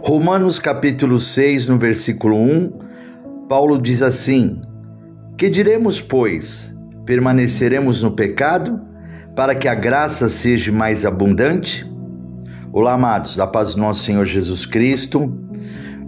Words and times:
Romanos 0.00 0.58
capítulo 0.58 1.20
6, 1.20 1.68
no 1.68 1.78
versículo 1.78 2.36
1, 2.36 3.46
Paulo 3.48 3.80
diz 3.80 4.00
assim: 4.00 4.60
Que 5.36 5.50
diremos, 5.50 6.00
pois? 6.00 6.74
Permaneceremos 7.04 8.02
no 8.02 8.12
pecado 8.12 8.80
para 9.36 9.54
que 9.54 9.68
a 9.68 9.74
graça 9.74 10.28
seja 10.28 10.72
mais 10.72 11.04
abundante? 11.04 11.86
Olá, 12.72 12.94
amados, 12.94 13.36
da 13.36 13.46
paz 13.46 13.74
do 13.74 13.80
nosso 13.80 14.04
Senhor 14.04 14.24
Jesus 14.24 14.64
Cristo. 14.64 15.32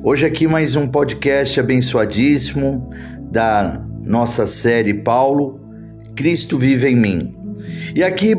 Hoje 0.03 0.27
aqui 0.27 0.47
mais 0.47 0.75
um 0.77 0.87
podcast 0.87 1.61
abençoadíssimo 1.61 2.89
da 3.31 3.81
nossa 4.01 4.47
série 4.47 4.95
Paulo, 4.95 5.61
Cristo 6.17 6.59
vive 6.59 6.89
em 6.89 6.97
mim. 6.97 7.37
E 7.95 8.03
aqui, 8.03 8.35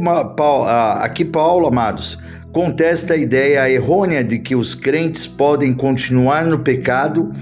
aqui 1.01 1.25
Paulo, 1.25 1.67
amados, 1.67 2.17
contesta 2.55 3.15
a 3.15 3.17
ideia 3.17 3.69
errônea 3.69 4.23
de 4.23 4.39
que 4.39 4.55
os 4.55 4.73
crentes 4.73 5.27
podem 5.27 5.73
continuar 5.73 6.45
no 6.45 6.59
pecado 6.59 7.33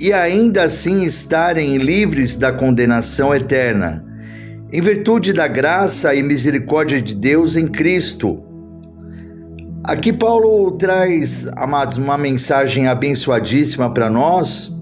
e 0.00 0.12
ainda 0.12 0.62
assim 0.62 1.02
estarem 1.02 1.78
livres 1.78 2.36
da 2.36 2.52
condenação 2.52 3.34
eterna, 3.34 4.04
em 4.72 4.80
virtude 4.80 5.32
da 5.32 5.48
graça 5.48 6.14
e 6.14 6.22
misericórdia 6.22 7.02
de 7.02 7.12
Deus 7.12 7.56
em 7.56 7.66
Cristo. 7.66 8.40
Aqui 9.82 10.12
Paulo 10.12 10.70
traz, 10.76 11.50
amados, 11.56 11.96
uma 11.96 12.16
mensagem 12.16 12.86
abençoadíssima 12.86 13.92
para 13.92 14.08
nós, 14.08 14.72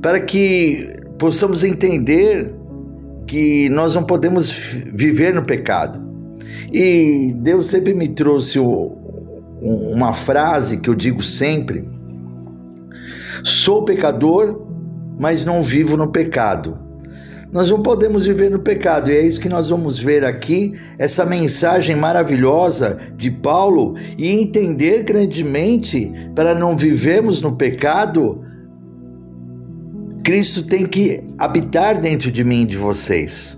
para 0.00 0.20
que 0.20 0.88
possamos 1.18 1.64
entender 1.64 2.54
que 3.26 3.68
nós 3.70 3.92
não 3.96 4.04
podemos 4.04 4.52
viver 4.52 5.34
no 5.34 5.42
pecado. 5.42 6.05
E 6.72 7.32
Deus 7.36 7.66
sempre 7.66 7.94
me 7.94 8.08
trouxe 8.08 8.58
uma 8.58 10.12
frase 10.12 10.78
que 10.78 10.90
eu 10.90 10.94
digo 10.94 11.22
sempre: 11.22 11.88
sou 13.44 13.84
pecador, 13.84 14.66
mas 15.18 15.44
não 15.44 15.62
vivo 15.62 15.96
no 15.96 16.08
pecado. 16.08 16.86
Nós 17.52 17.70
não 17.70 17.80
podemos 17.80 18.26
viver 18.26 18.50
no 18.50 18.58
pecado, 18.58 19.10
e 19.10 19.14
é 19.14 19.22
isso 19.22 19.40
que 19.40 19.48
nós 19.48 19.70
vamos 19.70 19.98
ver 19.98 20.24
aqui, 20.24 20.74
essa 20.98 21.24
mensagem 21.24 21.94
maravilhosa 21.94 22.98
de 23.16 23.30
Paulo 23.30 23.94
e 24.18 24.28
entender 24.28 25.04
grandemente 25.04 26.12
para 26.34 26.54
não 26.54 26.76
vivermos 26.76 27.40
no 27.40 27.56
pecado. 27.56 28.42
Cristo 30.24 30.64
tem 30.64 30.84
que 30.84 31.24
habitar 31.38 32.00
dentro 32.00 32.32
de 32.32 32.42
mim 32.42 32.62
e 32.62 32.66
de 32.66 32.76
vocês. 32.76 33.55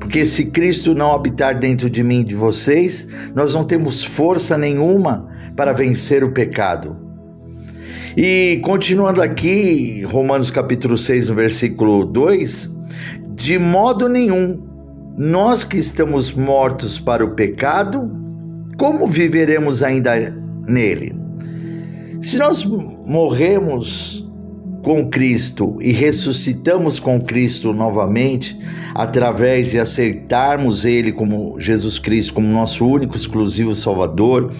Porque 0.00 0.24
se 0.24 0.46
Cristo 0.46 0.94
não 0.94 1.12
habitar 1.12 1.58
dentro 1.58 1.88
de 1.88 2.02
mim 2.02 2.22
e 2.22 2.24
de 2.24 2.34
vocês, 2.34 3.06
nós 3.34 3.54
não 3.54 3.62
temos 3.62 4.02
força 4.02 4.58
nenhuma 4.58 5.28
para 5.54 5.72
vencer 5.72 6.24
o 6.24 6.32
pecado. 6.32 6.96
E 8.16 8.60
continuando 8.64 9.22
aqui, 9.22 10.02
Romanos 10.02 10.50
capítulo 10.50 10.96
6, 10.96 11.28
no 11.28 11.34
versículo 11.36 12.04
2, 12.06 12.68
de 13.36 13.58
modo 13.58 14.08
nenhum, 14.08 14.60
nós 15.16 15.62
que 15.62 15.76
estamos 15.76 16.32
mortos 16.32 16.98
para 16.98 17.24
o 17.24 17.34
pecado, 17.34 18.10
como 18.78 19.06
viveremos 19.06 19.82
ainda 19.82 20.34
nele? 20.66 21.14
Se 22.22 22.38
nós 22.38 22.64
morremos 22.64 24.28
com 24.82 25.08
Cristo 25.10 25.76
e 25.80 25.92
ressuscitamos 25.92 26.98
com 26.98 27.20
Cristo 27.20 27.72
novamente, 27.72 28.58
através 28.94 29.70
de 29.70 29.78
aceitarmos 29.78 30.84
Ele 30.84 31.12
como 31.12 31.60
Jesus 31.60 31.98
Cristo, 31.98 32.34
como 32.34 32.46
nosso 32.48 32.86
único 32.86 33.16
exclusivo 33.16 33.74
Salvador, 33.74 34.52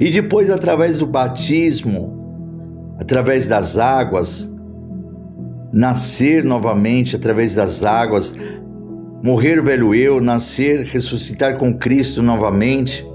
e 0.00 0.10
depois 0.10 0.50
através 0.50 0.98
do 0.98 1.06
batismo, 1.06 2.96
através 2.98 3.46
das 3.46 3.78
águas, 3.78 4.50
nascer 5.72 6.42
novamente 6.42 7.14
através 7.14 7.54
das 7.54 7.84
águas, 7.84 8.34
morrer 9.22 9.62
velho 9.62 9.94
eu, 9.94 10.20
nascer, 10.20 10.84
ressuscitar 10.84 11.58
com 11.58 11.76
Cristo 11.76 12.22
novamente, 12.22 13.06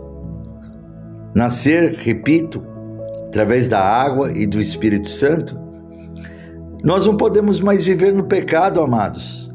nascer, 1.34 1.96
repito, 1.96 2.64
através 3.28 3.68
da 3.68 3.80
água 3.80 4.32
e 4.32 4.46
do 4.46 4.62
Espírito 4.62 5.08
Santo, 5.08 5.58
nós 6.84 7.06
não 7.06 7.16
podemos 7.16 7.62
mais 7.62 7.84
viver 7.84 8.14
no 8.14 8.24
pecado, 8.24 8.82
amados. 8.82 9.52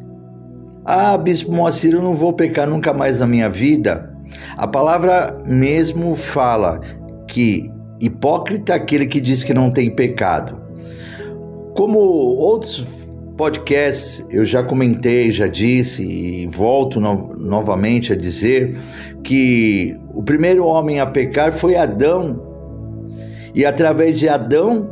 Ah, 0.84 1.18
Bispo 1.18 1.50
Moacir, 1.52 1.94
eu 1.94 2.02
não 2.02 2.14
vou 2.14 2.32
pecar 2.32 2.68
nunca 2.68 2.92
mais 2.92 3.18
na 3.18 3.26
minha 3.26 3.48
vida. 3.48 4.14
A 4.56 4.66
palavra 4.66 5.36
mesmo 5.44 6.14
fala 6.14 6.80
que 7.26 7.70
hipócrita 8.00 8.72
é 8.72 8.76
aquele 8.76 9.06
que 9.06 9.20
diz 9.20 9.42
que 9.42 9.52
não 9.52 9.70
tem 9.70 9.90
pecado. 9.90 10.56
Como 11.74 11.98
outros 11.98 12.86
podcasts 13.36 14.24
eu 14.30 14.44
já 14.44 14.62
comentei, 14.62 15.30
já 15.30 15.48
disse 15.48 16.02
e 16.02 16.46
volto 16.46 17.00
no, 17.00 17.34
novamente 17.36 18.12
a 18.12 18.16
dizer 18.16 18.78
que 19.22 19.98
o 20.14 20.22
primeiro 20.22 20.64
homem 20.64 21.00
a 21.00 21.06
pecar 21.06 21.52
foi 21.52 21.74
Adão. 21.74 22.40
E 23.54 23.64
através 23.64 24.18
de 24.18 24.28
Adão, 24.28 24.88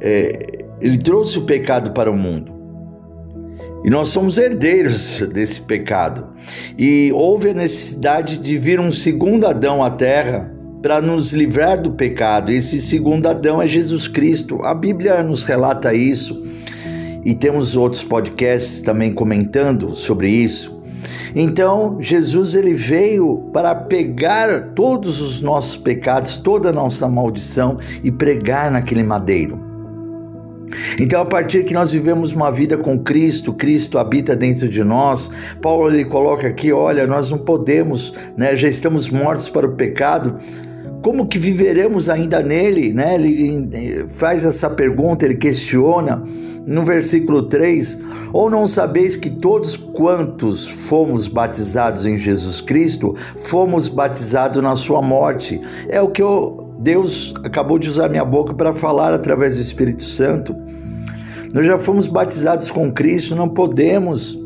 é, 0.00 0.61
ele 0.82 0.98
trouxe 0.98 1.38
o 1.38 1.42
pecado 1.42 1.92
para 1.92 2.10
o 2.10 2.16
mundo. 2.16 2.52
E 3.84 3.90
nós 3.90 4.08
somos 4.08 4.38
herdeiros 4.38 5.20
desse 5.32 5.60
pecado. 5.62 6.28
E 6.78 7.10
houve 7.12 7.50
a 7.50 7.54
necessidade 7.54 8.38
de 8.38 8.56
vir 8.58 8.78
um 8.78 8.92
segundo 8.92 9.46
Adão 9.46 9.82
à 9.82 9.90
terra 9.90 10.52
para 10.80 11.00
nos 11.00 11.32
livrar 11.32 11.80
do 11.80 11.92
pecado. 11.92 12.52
Esse 12.52 12.80
segundo 12.80 13.26
Adão 13.26 13.60
é 13.60 13.66
Jesus 13.66 14.06
Cristo. 14.06 14.60
A 14.62 14.74
Bíblia 14.74 15.22
nos 15.22 15.44
relata 15.44 15.94
isso. 15.94 16.44
E 17.24 17.34
temos 17.34 17.76
outros 17.76 18.04
podcasts 18.04 18.82
também 18.82 19.12
comentando 19.12 19.94
sobre 19.94 20.28
isso. 20.28 20.80
Então, 21.34 21.96
Jesus 22.00 22.54
ele 22.54 22.74
veio 22.74 23.48
para 23.52 23.74
pegar 23.74 24.74
todos 24.74 25.20
os 25.20 25.40
nossos 25.40 25.76
pecados, 25.76 26.38
toda 26.38 26.68
a 26.68 26.72
nossa 26.72 27.08
maldição 27.08 27.78
e 28.04 28.10
pregar 28.12 28.70
naquele 28.70 29.02
madeiro. 29.02 29.71
Então, 31.00 31.20
a 31.20 31.24
partir 31.24 31.64
que 31.64 31.74
nós 31.74 31.92
vivemos 31.92 32.32
uma 32.32 32.50
vida 32.50 32.76
com 32.76 32.98
Cristo, 32.98 33.52
Cristo 33.52 33.98
habita 33.98 34.36
dentro 34.36 34.68
de 34.68 34.82
nós. 34.82 35.30
Paulo 35.60 35.90
ele 35.90 36.04
coloca 36.04 36.46
aqui, 36.46 36.72
olha, 36.72 37.06
nós 37.06 37.30
não 37.30 37.38
podemos, 37.38 38.12
né? 38.36 38.56
Já 38.56 38.68
estamos 38.68 39.08
mortos 39.08 39.48
para 39.48 39.66
o 39.66 39.72
pecado. 39.72 40.38
Como 41.02 41.26
que 41.26 41.38
viveremos 41.38 42.08
ainda 42.08 42.40
nele, 42.42 42.92
né? 42.92 43.16
Ele 43.16 44.06
faz 44.08 44.44
essa 44.44 44.70
pergunta, 44.70 45.24
ele 45.24 45.34
questiona 45.34 46.22
no 46.66 46.84
versículo 46.84 47.42
3: 47.42 47.98
Ou 48.32 48.48
não 48.48 48.66
sabeis 48.66 49.16
que 49.16 49.30
todos 49.30 49.76
quantos 49.76 50.68
fomos 50.68 51.26
batizados 51.28 52.06
em 52.06 52.16
Jesus 52.16 52.60
Cristo, 52.60 53.16
fomos 53.36 53.88
batizados 53.88 54.62
na 54.62 54.76
sua 54.76 55.02
morte? 55.02 55.60
É 55.88 56.00
o 56.00 56.08
que 56.08 56.22
eu 56.22 56.61
Deus 56.82 57.32
acabou 57.44 57.78
de 57.78 57.88
usar 57.88 58.08
minha 58.08 58.24
boca 58.24 58.52
para 58.52 58.74
falar 58.74 59.14
através 59.14 59.54
do 59.54 59.62
Espírito 59.62 60.02
Santo. 60.02 60.52
Nós 61.54 61.64
já 61.64 61.78
fomos 61.78 62.08
batizados 62.08 62.72
com 62.72 62.90
Cristo, 62.90 63.36
não 63.36 63.48
podemos. 63.48 64.36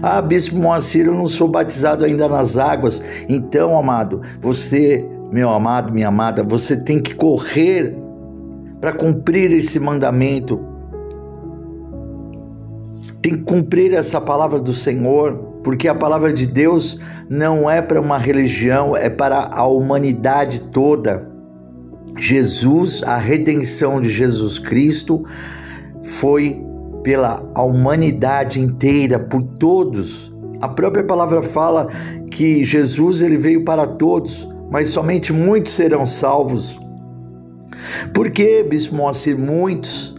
Ah, 0.00 0.22
Bispo 0.22 0.56
Moacir, 0.56 1.06
eu 1.06 1.14
não 1.14 1.26
sou 1.26 1.48
batizado 1.48 2.04
ainda 2.04 2.28
nas 2.28 2.56
águas. 2.56 3.02
Então, 3.28 3.76
amado, 3.76 4.20
você, 4.40 5.04
meu 5.32 5.50
amado, 5.50 5.92
minha 5.92 6.06
amada, 6.06 6.44
você 6.44 6.76
tem 6.76 7.00
que 7.00 7.12
correr 7.12 7.96
para 8.80 8.92
cumprir 8.92 9.50
esse 9.50 9.80
mandamento. 9.80 10.60
Tem 13.20 13.34
que 13.34 13.42
cumprir 13.42 13.94
essa 13.94 14.20
palavra 14.20 14.60
do 14.60 14.72
Senhor, 14.72 15.32
porque 15.64 15.88
a 15.88 15.94
palavra 15.94 16.32
de 16.32 16.46
Deus 16.46 17.00
não 17.28 17.68
é 17.68 17.82
para 17.82 18.00
uma 18.00 18.16
religião, 18.16 18.96
é 18.96 19.10
para 19.10 19.50
a 19.52 19.66
humanidade 19.66 20.60
toda. 20.60 21.29
Jesus, 22.18 23.02
a 23.02 23.16
redenção 23.16 24.00
de 24.00 24.10
Jesus 24.10 24.58
Cristo, 24.58 25.24
foi 26.02 26.62
pela 27.02 27.40
humanidade 27.56 28.60
inteira, 28.60 29.18
por 29.18 29.42
todos. 29.42 30.32
A 30.60 30.68
própria 30.68 31.04
palavra 31.04 31.42
fala 31.42 31.88
que 32.30 32.64
Jesus 32.64 33.22
ele 33.22 33.38
veio 33.38 33.64
para 33.64 33.86
todos, 33.86 34.46
mas 34.70 34.90
somente 34.90 35.32
muitos 35.32 35.72
serão 35.72 36.04
salvos. 36.04 36.78
Por 38.12 38.30
que, 38.30 38.62
Bispo 38.62 38.96
Moacir, 38.96 39.38
muitos 39.38 40.14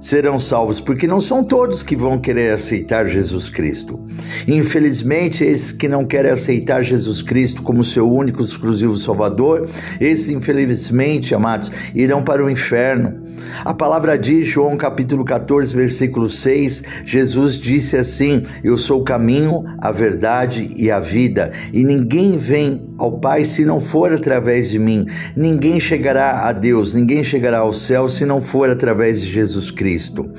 serão 0.00 0.38
salvos, 0.38 0.80
porque 0.80 1.06
não 1.06 1.20
são 1.20 1.42
todos 1.42 1.82
que 1.82 1.96
vão 1.96 2.18
querer 2.18 2.52
aceitar 2.52 3.06
Jesus 3.06 3.48
Cristo. 3.48 3.98
Infelizmente, 4.46 5.44
esses 5.44 5.72
que 5.72 5.88
não 5.88 6.04
querem 6.04 6.30
aceitar 6.30 6.82
Jesus 6.82 7.22
Cristo 7.22 7.62
como 7.62 7.84
seu 7.84 8.10
único 8.10 8.42
exclusivo 8.42 8.96
Salvador, 8.96 9.68
esses 10.00 10.28
infelizmente, 10.28 11.34
amados, 11.34 11.70
irão 11.94 12.22
para 12.22 12.44
o 12.44 12.50
inferno. 12.50 13.17
A 13.64 13.74
palavra 13.74 14.16
diz, 14.16 14.46
João 14.46 14.76
capítulo 14.76 15.24
14, 15.24 15.74
versículo 15.74 16.30
6, 16.30 16.82
Jesus 17.04 17.54
disse 17.54 17.96
assim: 17.96 18.42
Eu 18.62 18.76
sou 18.76 19.00
o 19.00 19.04
caminho, 19.04 19.64
a 19.78 19.90
verdade 19.90 20.70
e 20.76 20.90
a 20.90 21.00
vida, 21.00 21.50
e 21.72 21.82
ninguém 21.82 22.36
vem 22.36 22.88
ao 22.98 23.18
Pai 23.18 23.44
se 23.44 23.64
não 23.64 23.80
for 23.80 24.12
através 24.12 24.70
de 24.70 24.78
mim. 24.78 25.06
Ninguém 25.36 25.80
chegará 25.80 26.48
a 26.48 26.52
Deus, 26.52 26.94
ninguém 26.94 27.24
chegará 27.24 27.58
ao 27.58 27.72
céu 27.72 28.08
se 28.08 28.24
não 28.24 28.40
for 28.40 28.70
através 28.70 29.20
de 29.20 29.26
Jesus 29.26 29.72
Cristo. 29.72 30.30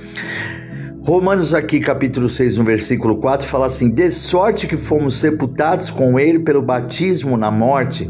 Romanos 1.01 1.53
aqui 1.53 1.79
capítulo 1.79 2.29
6, 2.29 2.57
no 2.57 2.63
versículo 2.63 3.17
4, 3.17 3.45
fala 3.45 3.65
assim: 3.65 3.89
"De 3.89 4.09
sorte 4.11 4.65
que 4.65 4.77
fomos 4.77 5.15
sepultados 5.15 5.91
com 5.91 6.17
ele 6.17 6.39
pelo 6.39 6.61
batismo 6.61 7.35
na 7.35 7.51
morte, 7.51 8.09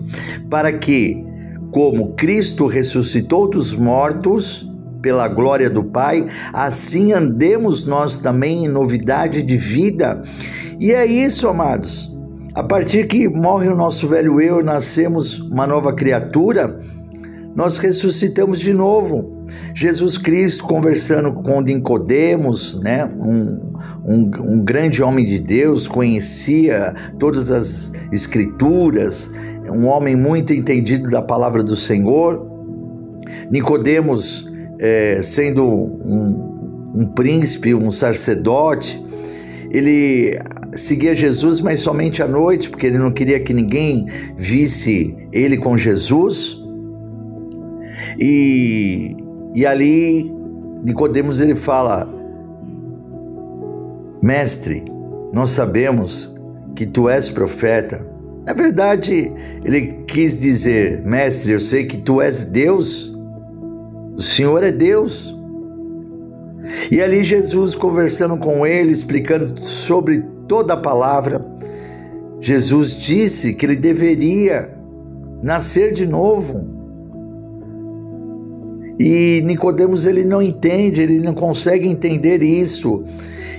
para 0.49 0.71
que, 0.71 1.23
como 1.71 2.13
Cristo 2.13 2.67
ressuscitou 2.67 3.49
dos 3.49 3.73
mortos, 3.73 4.68
pela 5.01 5.27
glória 5.27 5.69
do 5.69 5.83
Pai, 5.83 6.27
assim 6.53 7.13
andemos 7.13 7.85
nós 7.85 8.17
também 8.17 8.65
em 8.65 8.67
novidade 8.67 9.43
de 9.43 9.57
vida. 9.57 10.21
E 10.79 10.91
é 10.91 11.05
isso, 11.05 11.47
amados. 11.47 12.09
A 12.55 12.63
partir 12.63 13.07
que 13.07 13.27
morre 13.27 13.67
o 13.67 13.75
nosso 13.75 14.07
velho 14.07 14.41
eu, 14.41 14.63
nascemos 14.63 15.39
uma 15.39 15.67
nova 15.67 15.93
criatura, 15.93 16.79
nós 17.55 17.77
ressuscitamos 17.77 18.59
de 18.59 18.73
novo. 18.73 19.37
Jesus 19.73 20.17
Cristo 20.17 20.63
conversando 20.65 21.31
com 21.31 21.61
Nicodemos, 21.61 22.79
né, 22.81 23.05
um, 23.05 23.73
um, 24.03 24.31
um 24.39 24.63
grande 24.63 25.03
homem 25.03 25.25
de 25.25 25.39
Deus, 25.39 25.87
conhecia 25.87 26.93
todas 27.19 27.51
as 27.51 27.91
escrituras, 28.11 29.31
um 29.71 29.85
homem 29.85 30.15
muito 30.15 30.53
entendido 30.53 31.09
da 31.09 31.21
palavra 31.21 31.63
do 31.63 31.75
Senhor. 31.75 32.47
Nicodemos 33.51 34.48
é, 34.79 35.21
sendo 35.21 35.65
um, 35.65 36.91
um 36.95 37.05
príncipe, 37.05 37.75
um 37.75 37.91
sacerdote, 37.91 39.03
ele 39.69 40.39
seguia 40.73 41.13
Jesus, 41.13 41.61
mas 41.61 41.81
somente 41.81 42.23
à 42.23 42.27
noite, 42.27 42.69
porque 42.69 42.87
ele 42.87 42.97
não 42.97 43.11
queria 43.11 43.39
que 43.39 43.53
ninguém 43.53 44.07
visse 44.35 45.15
ele 45.31 45.57
com 45.57 45.77
Jesus. 45.77 46.57
E, 48.19 49.15
e 49.53 49.65
ali 49.65 50.33
Nicodemos 50.83 51.39
ele 51.39 51.55
fala: 51.55 52.07
Mestre, 54.21 54.83
nós 55.33 55.51
sabemos 55.51 56.33
que 56.75 56.85
tu 56.85 57.09
és 57.09 57.29
profeta. 57.29 58.05
Na 58.45 58.53
verdade, 58.53 59.31
ele 59.63 60.03
quis 60.07 60.39
dizer: 60.39 61.03
Mestre, 61.05 61.51
eu 61.51 61.59
sei 61.59 61.85
que 61.85 61.97
tu 61.97 62.21
és 62.21 62.45
Deus. 62.45 63.13
O 64.19 64.21
Senhor 64.21 64.61
é 64.65 64.71
Deus. 64.73 65.33
E 66.91 67.01
ali 67.01 67.23
Jesus 67.23 67.73
conversando 67.73 68.35
com 68.35 68.67
ele, 68.67 68.91
explicando 68.91 69.63
sobre 69.63 70.25
toda 70.45 70.73
a 70.73 70.77
palavra, 70.77 71.41
Jesus 72.41 72.97
disse 72.97 73.53
que 73.53 73.65
ele 73.65 73.77
deveria 73.77 74.77
nascer 75.41 75.93
de 75.93 76.05
novo. 76.05 76.67
E 78.99 79.41
Nicodemos 79.45 80.05
ele 80.05 80.25
não 80.25 80.41
entende, 80.41 80.99
ele 80.99 81.21
não 81.21 81.33
consegue 81.33 81.87
entender 81.87 82.43
isso. 82.43 83.05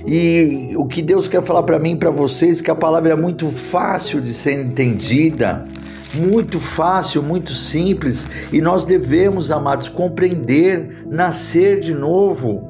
E 0.05 0.75
o 0.77 0.85
que 0.85 1.01
Deus 1.01 1.27
quer 1.27 1.41
falar 1.41 1.63
para 1.63 1.79
mim, 1.79 1.95
para 1.95 2.11
vocês, 2.11 2.61
que 2.61 2.69
a 2.69 2.75
palavra 2.75 3.13
é 3.13 3.15
muito 3.15 3.49
fácil 3.49 4.21
de 4.21 4.31
ser 4.31 4.63
entendida 4.63 5.65
muito 6.13 6.59
fácil, 6.59 7.23
muito 7.23 7.53
simples, 7.53 8.27
e 8.51 8.61
nós 8.61 8.85
devemos, 8.85 9.51
amados, 9.51 9.89
compreender, 9.89 11.05
nascer 11.07 11.79
de 11.79 11.93
novo. 11.93 12.69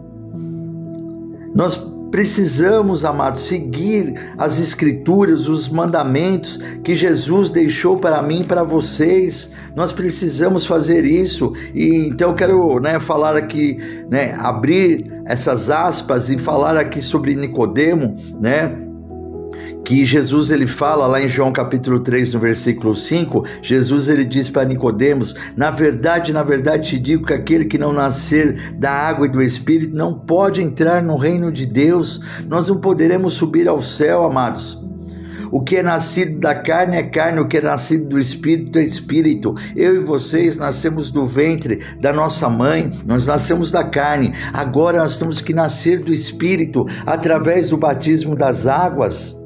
Nós 1.53 1.75
precisamos, 2.11 3.05
amados, 3.05 3.41
seguir 3.41 4.13
as 4.37 4.59
escrituras, 4.59 5.47
os 5.47 5.69
mandamentos 5.69 6.57
que 6.83 6.93
Jesus 6.93 7.51
deixou 7.51 7.97
para 7.97 8.21
mim 8.21 8.41
e 8.41 8.43
para 8.43 8.63
vocês. 8.63 9.51
Nós 9.75 9.93
precisamos 9.93 10.65
fazer 10.65 11.05
isso. 11.05 11.53
E 11.73 12.07
então 12.07 12.29
eu 12.29 12.35
quero, 12.35 12.79
né, 12.79 12.99
falar 12.99 13.37
aqui, 13.37 13.77
né, 14.09 14.35
abrir 14.37 15.09
essas 15.25 15.69
aspas 15.69 16.29
e 16.29 16.37
falar 16.37 16.75
aqui 16.75 17.01
sobre 17.01 17.35
Nicodemo, 17.35 18.15
né? 18.39 18.90
Que 19.83 20.05
Jesus 20.05 20.51
ele 20.51 20.67
fala 20.67 21.07
lá 21.07 21.21
em 21.21 21.27
João 21.27 21.51
capítulo 21.51 21.99
3, 21.99 22.33
no 22.33 22.39
versículo 22.39 22.95
5, 22.95 23.45
Jesus 23.61 24.07
ele 24.07 24.23
diz 24.23 24.49
para 24.49 24.67
Nicodemos: 24.67 25.35
"Na 25.55 25.71
verdade, 25.71 26.31
na 26.31 26.43
verdade 26.43 26.89
te 26.89 26.99
digo 26.99 27.25
que 27.25 27.33
aquele 27.33 27.65
que 27.65 27.77
não 27.77 27.93
nascer 27.93 28.73
da 28.77 28.91
água 28.91 29.25
e 29.25 29.31
do 29.31 29.41
espírito 29.41 29.95
não 29.95 30.13
pode 30.13 30.61
entrar 30.61 31.01
no 31.01 31.15
reino 31.15 31.51
de 31.51 31.65
Deus. 31.65 32.19
Nós 32.47 32.67
não 32.67 32.77
poderemos 32.77 33.33
subir 33.33 33.67
ao 33.67 33.81
céu, 33.81 34.23
amados. 34.23 34.79
O 35.51 35.61
que 35.61 35.75
é 35.75 35.83
nascido 35.83 36.39
da 36.39 36.55
carne 36.55 36.95
é 36.95 37.03
carne, 37.03 37.41
o 37.41 37.47
que 37.47 37.57
é 37.57 37.61
nascido 37.61 38.07
do 38.07 38.19
espírito 38.19 38.79
é 38.79 38.83
espírito. 38.83 39.53
Eu 39.75 39.95
e 39.95 39.99
vocês 39.99 40.57
nascemos 40.57 41.11
do 41.11 41.25
ventre 41.25 41.79
da 41.99 42.13
nossa 42.13 42.47
mãe, 42.47 42.89
nós 43.05 43.27
nascemos 43.27 43.69
da 43.69 43.83
carne. 43.83 44.33
Agora 44.53 44.99
nós 44.99 45.17
temos 45.17 45.41
que 45.41 45.53
nascer 45.53 45.99
do 45.99 46.13
espírito 46.13 46.85
através 47.05 47.69
do 47.69 47.77
batismo 47.77 48.33
das 48.33 48.65
águas. 48.65 49.40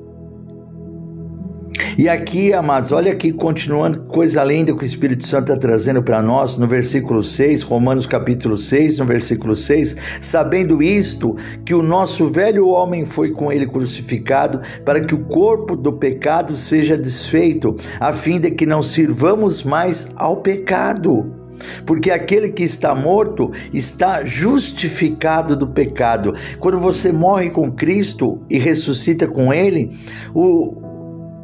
E 1.98 2.08
aqui, 2.10 2.54
amados, 2.54 2.92
olha 2.92 3.12
aqui, 3.12 3.32
continuando, 3.32 4.02
coisa 4.04 4.44
linda 4.44 4.76
que 4.76 4.84
o 4.84 4.86
Espírito 4.86 5.26
Santo 5.26 5.52
está 5.52 5.58
trazendo 5.58 6.02
para 6.02 6.22
nós, 6.22 6.58
no 6.58 6.68
versículo 6.68 7.24
6, 7.24 7.64
Romanos 7.64 8.06
capítulo 8.06 8.58
6, 8.58 9.00
no 9.00 9.06
versículo 9.06 9.56
6, 9.56 9.96
sabendo 10.22 10.82
isto, 10.82 11.36
que 11.66 11.74
o 11.74 11.82
nosso 11.82 12.30
velho 12.30 12.68
homem 12.68 13.06
foi 13.06 13.32
com 13.32 13.52
ele 13.52 13.66
crucificado, 13.66 14.62
para 14.84 15.02
que 15.02 15.16
o 15.16 15.26
corpo 15.26 15.76
do 15.76 15.94
pecado 15.94 16.56
seja 16.56 16.98
desfeito, 16.98 17.76
a 18.00 18.12
fim 18.14 18.40
de 18.40 18.52
que 18.52 18.66
não 18.66 18.82
sirvamos 18.82 19.64
mais 19.64 20.10
ao 20.16 20.38
pecado. 20.38 21.46
Porque 21.86 22.12
aquele 22.12 22.50
que 22.50 22.64
está 22.64 22.94
morto 22.94 23.52
está 23.74 24.26
justificado 24.26 25.56
do 25.56 25.68
pecado. 25.68 26.34
Quando 26.60 26.80
você 26.80 27.12
morre 27.12 27.50
com 27.50 27.72
Cristo 27.72 28.42
e 28.50 28.58
ressuscita 28.58 29.28
com 29.28 29.54
Ele, 29.54 29.92
o, 30.34 30.85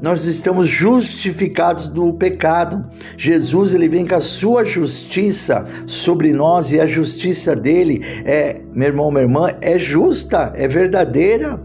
nós 0.02 0.26
estamos 0.26 0.68
justificados 0.68 1.88
do 1.88 2.12
pecado. 2.14 2.84
Jesus 3.16 3.74
ele 3.74 3.88
vem 3.88 4.06
com 4.06 4.16
a 4.16 4.20
sua 4.20 4.66
justiça 4.66 5.64
sobre 5.86 6.34
nós 6.34 6.72
e 6.72 6.80
a 6.80 6.88
justiça 6.88 7.56
dele 7.56 8.02
é, 8.26 8.60
meu 8.74 8.88
irmão, 8.88 9.12
minha 9.12 9.24
irmã, 9.24 9.50
é 9.62 9.78
justa, 9.78 10.52
é 10.56 10.68
verdadeira. 10.68 11.62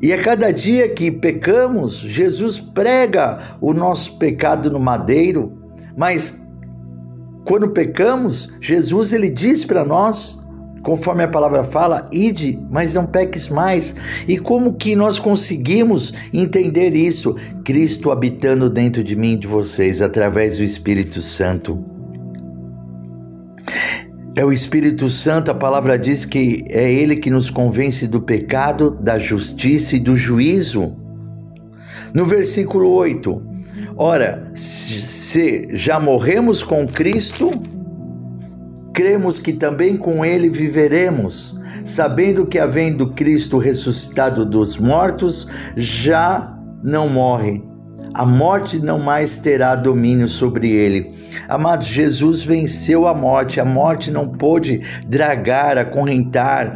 E 0.00 0.12
a 0.12 0.22
cada 0.22 0.50
dia 0.50 0.88
que 0.88 1.10
pecamos, 1.10 1.98
Jesus 1.98 2.58
prega 2.58 3.56
o 3.60 3.74
nosso 3.74 4.18
pecado 4.18 4.70
no 4.70 4.78
madeiro, 4.78 5.52
mas 5.96 6.40
quando 7.44 7.70
pecamos, 7.70 8.52
Jesus 8.60 9.12
ele 9.12 9.30
diz 9.30 9.64
para 9.64 9.84
nós 9.84 10.38
conforme 10.86 11.24
a 11.24 11.28
palavra 11.28 11.64
fala, 11.64 12.08
ide, 12.12 12.60
mas 12.70 12.94
não 12.94 13.04
peques 13.04 13.48
mais. 13.48 13.92
E 14.28 14.38
como 14.38 14.74
que 14.74 14.94
nós 14.94 15.18
conseguimos 15.18 16.14
entender 16.32 16.94
isso? 16.94 17.34
Cristo 17.64 18.12
habitando 18.12 18.70
dentro 18.70 19.02
de 19.02 19.16
mim 19.16 19.32
e 19.32 19.36
de 19.36 19.48
vocês 19.48 20.00
através 20.00 20.58
do 20.58 20.62
Espírito 20.62 21.20
Santo. 21.20 21.84
É 24.36 24.44
o 24.44 24.52
Espírito 24.52 25.10
Santo, 25.10 25.50
a 25.50 25.54
palavra 25.54 25.98
diz 25.98 26.24
que 26.24 26.64
é 26.68 26.92
ele 26.92 27.16
que 27.16 27.30
nos 27.30 27.50
convence 27.50 28.06
do 28.06 28.20
pecado, 28.20 28.96
da 29.00 29.18
justiça 29.18 29.96
e 29.96 29.98
do 29.98 30.16
juízo. 30.16 30.94
No 32.14 32.24
versículo 32.24 32.90
8, 32.90 33.42
ora, 33.96 34.52
se 34.54 35.66
já 35.70 35.98
morremos 35.98 36.62
com 36.62 36.86
Cristo, 36.86 37.50
cremos 38.96 39.38
que 39.38 39.52
também 39.52 39.94
com 39.94 40.24
ele 40.24 40.48
viveremos, 40.48 41.54
sabendo 41.84 42.46
que, 42.46 42.58
havendo 42.58 43.12
Cristo 43.12 43.58
ressuscitado 43.58 44.46
dos 44.46 44.78
mortos, 44.78 45.46
já 45.76 46.58
não 46.82 47.06
morre. 47.06 47.62
A 48.14 48.24
morte 48.24 48.78
não 48.78 48.98
mais 48.98 49.36
terá 49.36 49.76
domínio 49.76 50.26
sobre 50.26 50.70
ele. 50.70 51.12
Amados, 51.46 51.88
Jesus 51.88 52.42
venceu 52.42 53.06
a 53.06 53.12
morte, 53.12 53.60
a 53.60 53.66
morte 53.66 54.10
não 54.10 54.30
pôde 54.30 54.80
dragar, 55.06 55.76
acorrentar 55.76 56.74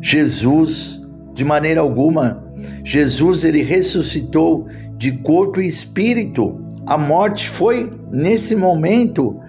Jesus 0.00 1.02
de 1.34 1.44
maneira 1.44 1.82
alguma. 1.82 2.42
Jesus 2.82 3.44
ele 3.44 3.62
ressuscitou 3.62 4.68
de 4.96 5.12
corpo 5.18 5.60
e 5.60 5.66
espírito. 5.66 6.64
A 6.86 6.96
morte 6.96 7.50
foi 7.50 7.90
nesse 8.10 8.56
momento 8.56 9.43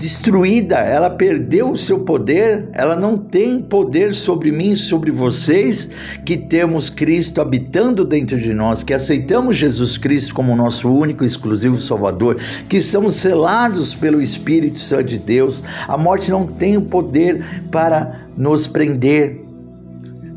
destruída, 0.00 0.78
ela 0.78 1.10
perdeu 1.10 1.70
o 1.70 1.76
seu 1.76 2.00
poder, 2.00 2.70
ela 2.72 2.96
não 2.96 3.18
tem 3.18 3.60
poder 3.60 4.14
sobre 4.14 4.50
mim, 4.50 4.74
sobre 4.74 5.10
vocês, 5.10 5.90
que 6.24 6.38
temos 6.38 6.88
Cristo 6.88 7.38
habitando 7.38 8.02
dentro 8.02 8.40
de 8.40 8.54
nós, 8.54 8.82
que 8.82 8.94
aceitamos 8.94 9.58
Jesus 9.58 9.98
Cristo 9.98 10.32
como 10.32 10.56
nosso 10.56 10.90
único 10.90 11.22
e 11.22 11.26
exclusivo 11.26 11.78
Salvador, 11.78 12.38
que 12.66 12.80
somos 12.80 13.16
selados 13.16 13.94
pelo 13.94 14.22
Espírito 14.22 14.78
Santo 14.78 15.04
de 15.04 15.18
Deus. 15.18 15.62
A 15.86 15.98
morte 15.98 16.30
não 16.30 16.46
tem 16.46 16.78
o 16.78 16.82
poder 16.82 17.44
para 17.70 18.22
nos 18.34 18.66
prender, 18.66 19.49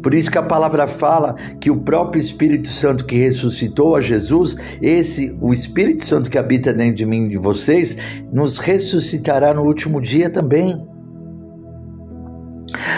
por 0.04 0.14
isso 0.14 0.30
que 0.30 0.38
a 0.38 0.44
palavra 0.44 0.86
fala 0.86 1.36
que 1.62 1.72
o 1.72 1.78
próprio 1.78 2.20
Espírito 2.20 2.68
Santo 2.68 3.06
que 3.06 3.16
ressuscitou 3.16 3.96
a 3.96 4.02
Jesus, 4.02 4.58
esse, 4.82 5.36
o 5.40 5.54
Espírito 5.54 6.04
Santo 6.04 6.30
que 6.30 6.38
habita 6.38 6.74
dentro 6.74 6.96
de 6.96 7.06
mim 7.06 7.28
e 7.28 7.30
de 7.30 7.38
vocês, 7.38 7.96
nos 8.30 8.58
ressuscitará 8.58 9.54
no 9.54 9.64
último 9.64 10.02
dia 10.02 10.30
também. 10.30 10.86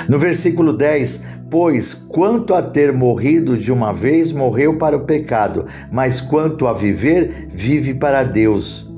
No 0.09 0.17
versículo 0.17 0.73
10, 0.73 1.21
pois 1.51 1.93
quanto 1.93 2.55
a 2.55 2.63
ter 2.63 2.91
morrido 2.91 3.55
de 3.55 3.71
uma 3.71 3.93
vez, 3.93 4.31
morreu 4.31 4.79
para 4.79 4.97
o 4.97 5.05
pecado, 5.05 5.67
mas 5.91 6.19
quanto 6.19 6.65
a 6.65 6.73
viver, 6.73 7.49
vive 7.51 7.93
para 7.93 8.23
Deus. 8.23 8.91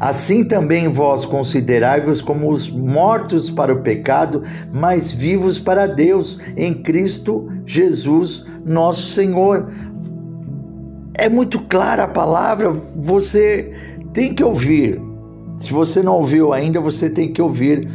Assim 0.00 0.44
também 0.44 0.88
vós 0.88 1.24
considerai-vos 1.24 2.20
como 2.20 2.50
os 2.50 2.68
mortos 2.68 3.50
para 3.50 3.72
o 3.72 3.82
pecado, 3.82 4.42
mas 4.72 5.12
vivos 5.12 5.58
para 5.58 5.86
Deus 5.86 6.38
em 6.56 6.74
Cristo 6.74 7.48
Jesus, 7.64 8.44
nosso 8.64 9.12
Senhor. 9.12 9.68
É 11.16 11.28
muito 11.28 11.60
clara 11.60 12.04
a 12.04 12.08
palavra, 12.08 12.72
você 12.96 13.72
tem 14.12 14.34
que 14.34 14.42
ouvir. 14.42 15.00
Se 15.58 15.72
você 15.72 16.02
não 16.02 16.16
ouviu 16.16 16.52
ainda, 16.52 16.80
você 16.80 17.08
tem 17.08 17.32
que 17.32 17.40
ouvir 17.40 17.88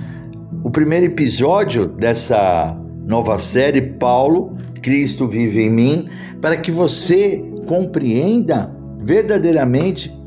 o 0.63 0.69
primeiro 0.69 1.05
episódio 1.05 1.87
dessa 1.87 2.77
nova 3.05 3.37
série, 3.39 3.81
Paulo, 3.81 4.57
Cristo 4.81 5.27
vive 5.27 5.63
em 5.63 5.69
mim, 5.69 6.09
para 6.41 6.57
que 6.57 6.71
você 6.71 7.43
compreenda 7.67 8.73
verdadeiramente 8.99 10.18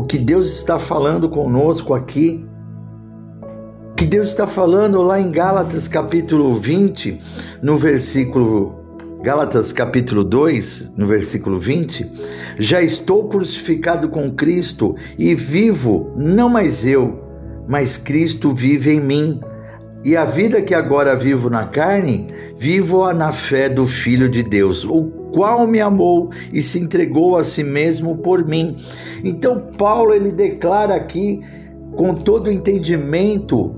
o 0.00 0.04
que 0.04 0.16
Deus 0.16 0.46
está 0.46 0.78
falando 0.78 1.28
conosco 1.28 1.92
aqui. 1.92 2.42
O 3.92 3.94
que 3.94 4.06
Deus 4.06 4.28
está 4.28 4.46
falando 4.46 5.02
lá 5.02 5.20
em 5.20 5.30
Gálatas 5.30 5.86
capítulo 5.86 6.54
20, 6.54 7.20
no 7.62 7.76
versículo 7.76 8.74
Gálatas 9.22 9.72
capítulo 9.72 10.24
2, 10.24 10.92
no 10.96 11.06
versículo 11.06 11.60
20, 11.60 12.10
já 12.58 12.80
estou 12.80 13.28
crucificado 13.28 14.08
com 14.08 14.30
Cristo 14.30 14.96
e 15.18 15.34
vivo, 15.34 16.14
não 16.16 16.48
mais 16.48 16.86
eu, 16.86 17.22
mas 17.68 17.98
Cristo 17.98 18.54
vive 18.54 18.92
em 18.92 19.00
mim. 19.02 19.38
E 20.02 20.16
a 20.16 20.24
vida 20.24 20.62
que 20.62 20.74
agora 20.74 21.14
vivo 21.14 21.50
na 21.50 21.66
carne, 21.66 22.26
vivo-a 22.56 23.12
na 23.12 23.32
fé 23.32 23.68
do 23.68 23.86
Filho 23.86 24.30
de 24.30 24.42
Deus, 24.42 24.82
o 24.82 25.19
qual 25.32 25.66
me 25.66 25.80
amou 25.80 26.30
e 26.52 26.62
se 26.62 26.78
entregou 26.78 27.36
a 27.36 27.42
si 27.42 27.64
mesmo 27.64 28.16
por 28.18 28.46
mim. 28.46 28.76
Então 29.24 29.60
Paulo 29.76 30.12
ele 30.12 30.32
declara 30.32 30.94
aqui 30.94 31.40
com 31.92 32.14
todo 32.14 32.46
o 32.46 32.52
entendimento 32.52 33.74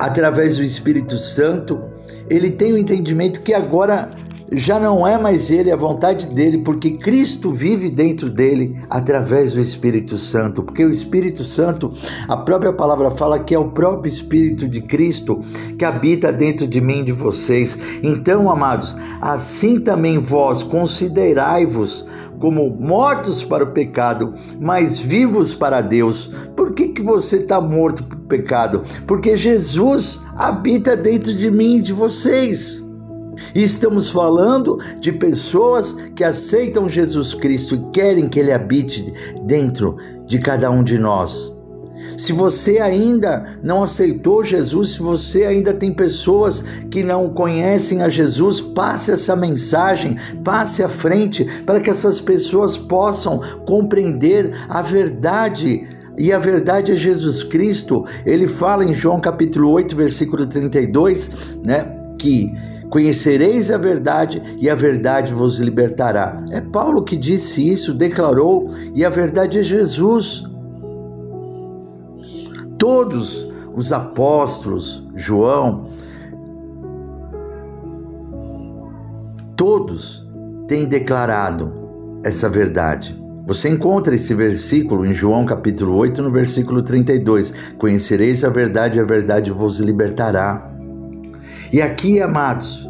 através 0.00 0.56
do 0.56 0.62
Espírito 0.62 1.18
Santo, 1.18 1.78
ele 2.28 2.50
tem 2.50 2.72
o 2.72 2.78
entendimento 2.78 3.42
que 3.42 3.52
agora 3.52 4.08
já 4.52 4.80
não 4.80 5.06
é 5.06 5.16
mais 5.16 5.50
ele, 5.50 5.70
a 5.70 5.76
vontade 5.76 6.26
dele, 6.26 6.58
porque 6.58 6.92
Cristo 6.92 7.52
vive 7.52 7.90
dentro 7.90 8.28
dele 8.28 8.80
através 8.90 9.52
do 9.52 9.60
Espírito 9.60 10.18
Santo. 10.18 10.62
Porque 10.62 10.84
o 10.84 10.90
Espírito 10.90 11.44
Santo, 11.44 11.92
a 12.26 12.36
própria 12.36 12.72
palavra 12.72 13.10
fala 13.12 13.38
que 13.38 13.54
é 13.54 13.58
o 13.58 13.70
próprio 13.70 14.10
Espírito 14.10 14.68
de 14.68 14.80
Cristo 14.80 15.40
que 15.78 15.84
habita 15.84 16.32
dentro 16.32 16.66
de 16.66 16.80
mim 16.80 17.00
e 17.00 17.04
de 17.04 17.12
vocês. 17.12 17.78
Então, 18.02 18.50
amados, 18.50 18.96
assim 19.20 19.78
também 19.78 20.18
vós 20.18 20.62
considerai-vos 20.62 22.04
como 22.40 22.70
mortos 22.70 23.44
para 23.44 23.62
o 23.62 23.72
pecado, 23.72 24.34
mas 24.58 24.98
vivos 24.98 25.54
para 25.54 25.82
Deus. 25.82 26.32
Por 26.56 26.72
que, 26.72 26.88
que 26.88 27.02
você 27.02 27.36
está 27.36 27.60
morto 27.60 28.02
para 28.02 28.16
o 28.16 28.20
pecado? 28.22 28.82
Porque 29.06 29.36
Jesus 29.36 30.20
habita 30.34 30.96
dentro 30.96 31.34
de 31.34 31.50
mim 31.50 31.76
e 31.76 31.82
de 31.82 31.92
vocês. 31.92 32.79
E 33.54 33.62
estamos 33.62 34.10
falando 34.10 34.78
de 35.00 35.12
pessoas 35.12 35.92
que 36.14 36.24
aceitam 36.24 36.88
Jesus 36.88 37.34
Cristo 37.34 37.74
e 37.74 37.90
querem 37.92 38.28
que 38.28 38.38
Ele 38.38 38.52
habite 38.52 39.12
dentro 39.44 39.96
de 40.26 40.38
cada 40.38 40.70
um 40.70 40.82
de 40.82 40.98
nós. 40.98 41.60
Se 42.16 42.32
você 42.32 42.78
ainda 42.78 43.58
não 43.62 43.82
aceitou 43.82 44.44
Jesus, 44.44 44.90
se 44.90 45.00
você 45.00 45.44
ainda 45.44 45.72
tem 45.72 45.92
pessoas 45.92 46.62
que 46.90 47.02
não 47.02 47.30
conhecem 47.30 48.02
a 48.02 48.08
Jesus, 48.08 48.60
passe 48.60 49.10
essa 49.10 49.34
mensagem, 49.36 50.16
passe 50.44 50.82
à 50.82 50.88
frente 50.88 51.44
para 51.64 51.80
que 51.80 51.90
essas 51.90 52.20
pessoas 52.20 52.76
possam 52.76 53.40
compreender 53.66 54.52
a 54.68 54.82
verdade. 54.82 55.88
E 56.18 56.32
a 56.32 56.38
verdade 56.38 56.92
é 56.92 56.96
Jesus 56.96 57.42
Cristo. 57.42 58.04
Ele 58.26 58.46
fala 58.46 58.84
em 58.84 58.92
João 58.92 59.20
capítulo 59.20 59.70
8, 59.70 59.96
versículo 59.96 60.46
32, 60.46 61.30
né, 61.64 61.86
que 62.18 62.52
Conhecereis 62.90 63.70
a 63.70 63.78
verdade 63.78 64.42
e 64.58 64.68
a 64.68 64.74
verdade 64.74 65.32
vos 65.32 65.60
libertará. 65.60 66.42
É 66.50 66.60
Paulo 66.60 67.04
que 67.04 67.16
disse 67.16 67.66
isso, 67.66 67.94
declarou, 67.94 68.68
e 68.94 69.04
a 69.04 69.08
verdade 69.08 69.60
é 69.60 69.62
Jesus. 69.62 70.42
Todos 72.76 73.48
os 73.74 73.92
apóstolos, 73.92 75.06
João, 75.14 75.88
todos 79.56 80.28
têm 80.66 80.84
declarado 80.86 81.72
essa 82.24 82.48
verdade. 82.48 83.18
Você 83.46 83.68
encontra 83.68 84.14
esse 84.14 84.34
versículo 84.34 85.06
em 85.06 85.12
João 85.12 85.44
capítulo 85.44 85.96
8, 85.96 86.22
no 86.22 86.30
versículo 86.30 86.82
32. 86.82 87.52
Conhecereis 87.78 88.42
a 88.44 88.48
verdade 88.48 88.98
e 88.98 89.00
a 89.00 89.04
verdade 89.04 89.50
vos 89.50 89.80
libertará. 89.80 90.69
E 91.72 91.80
aqui, 91.80 92.20
amados, 92.20 92.88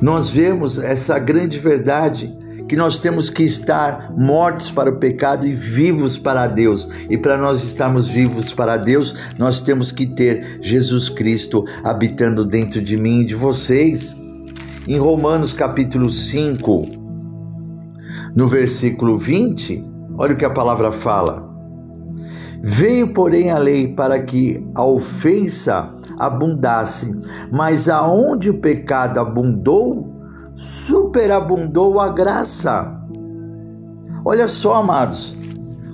nós 0.00 0.28
vemos 0.30 0.78
essa 0.78 1.18
grande 1.18 1.58
verdade 1.58 2.36
que 2.68 2.74
nós 2.74 2.98
temos 2.98 3.28
que 3.30 3.44
estar 3.44 4.12
mortos 4.16 4.70
para 4.70 4.90
o 4.90 4.96
pecado 4.96 5.46
e 5.46 5.52
vivos 5.52 6.18
para 6.18 6.48
Deus. 6.48 6.88
E 7.08 7.16
para 7.16 7.38
nós 7.38 7.62
estarmos 7.62 8.08
vivos 8.08 8.52
para 8.52 8.76
Deus, 8.76 9.14
nós 9.38 9.62
temos 9.62 9.92
que 9.92 10.06
ter 10.06 10.58
Jesus 10.60 11.08
Cristo 11.08 11.64
habitando 11.84 12.44
dentro 12.44 12.82
de 12.82 12.96
mim 12.96 13.20
e 13.20 13.26
de 13.26 13.36
vocês. 13.36 14.16
Em 14.88 14.98
Romanos 14.98 15.52
capítulo 15.52 16.10
5, 16.10 16.86
no 18.34 18.48
versículo 18.48 19.16
20, 19.16 19.84
olha 20.18 20.34
o 20.34 20.36
que 20.36 20.44
a 20.44 20.50
palavra 20.50 20.90
fala. 20.90 21.46
Veio, 22.60 23.08
porém, 23.08 23.50
a 23.50 23.58
lei 23.58 23.88
para 23.88 24.20
que 24.20 24.66
a 24.74 24.84
ofensa 24.84 25.94
abundasse, 26.18 27.14
mas 27.50 27.88
aonde 27.88 28.50
o 28.50 28.58
pecado 28.58 29.18
abundou, 29.18 30.12
superabundou 30.54 32.00
a 32.00 32.08
graça. 32.08 32.92
Olha 34.24 34.48
só, 34.48 34.76
amados, 34.76 35.36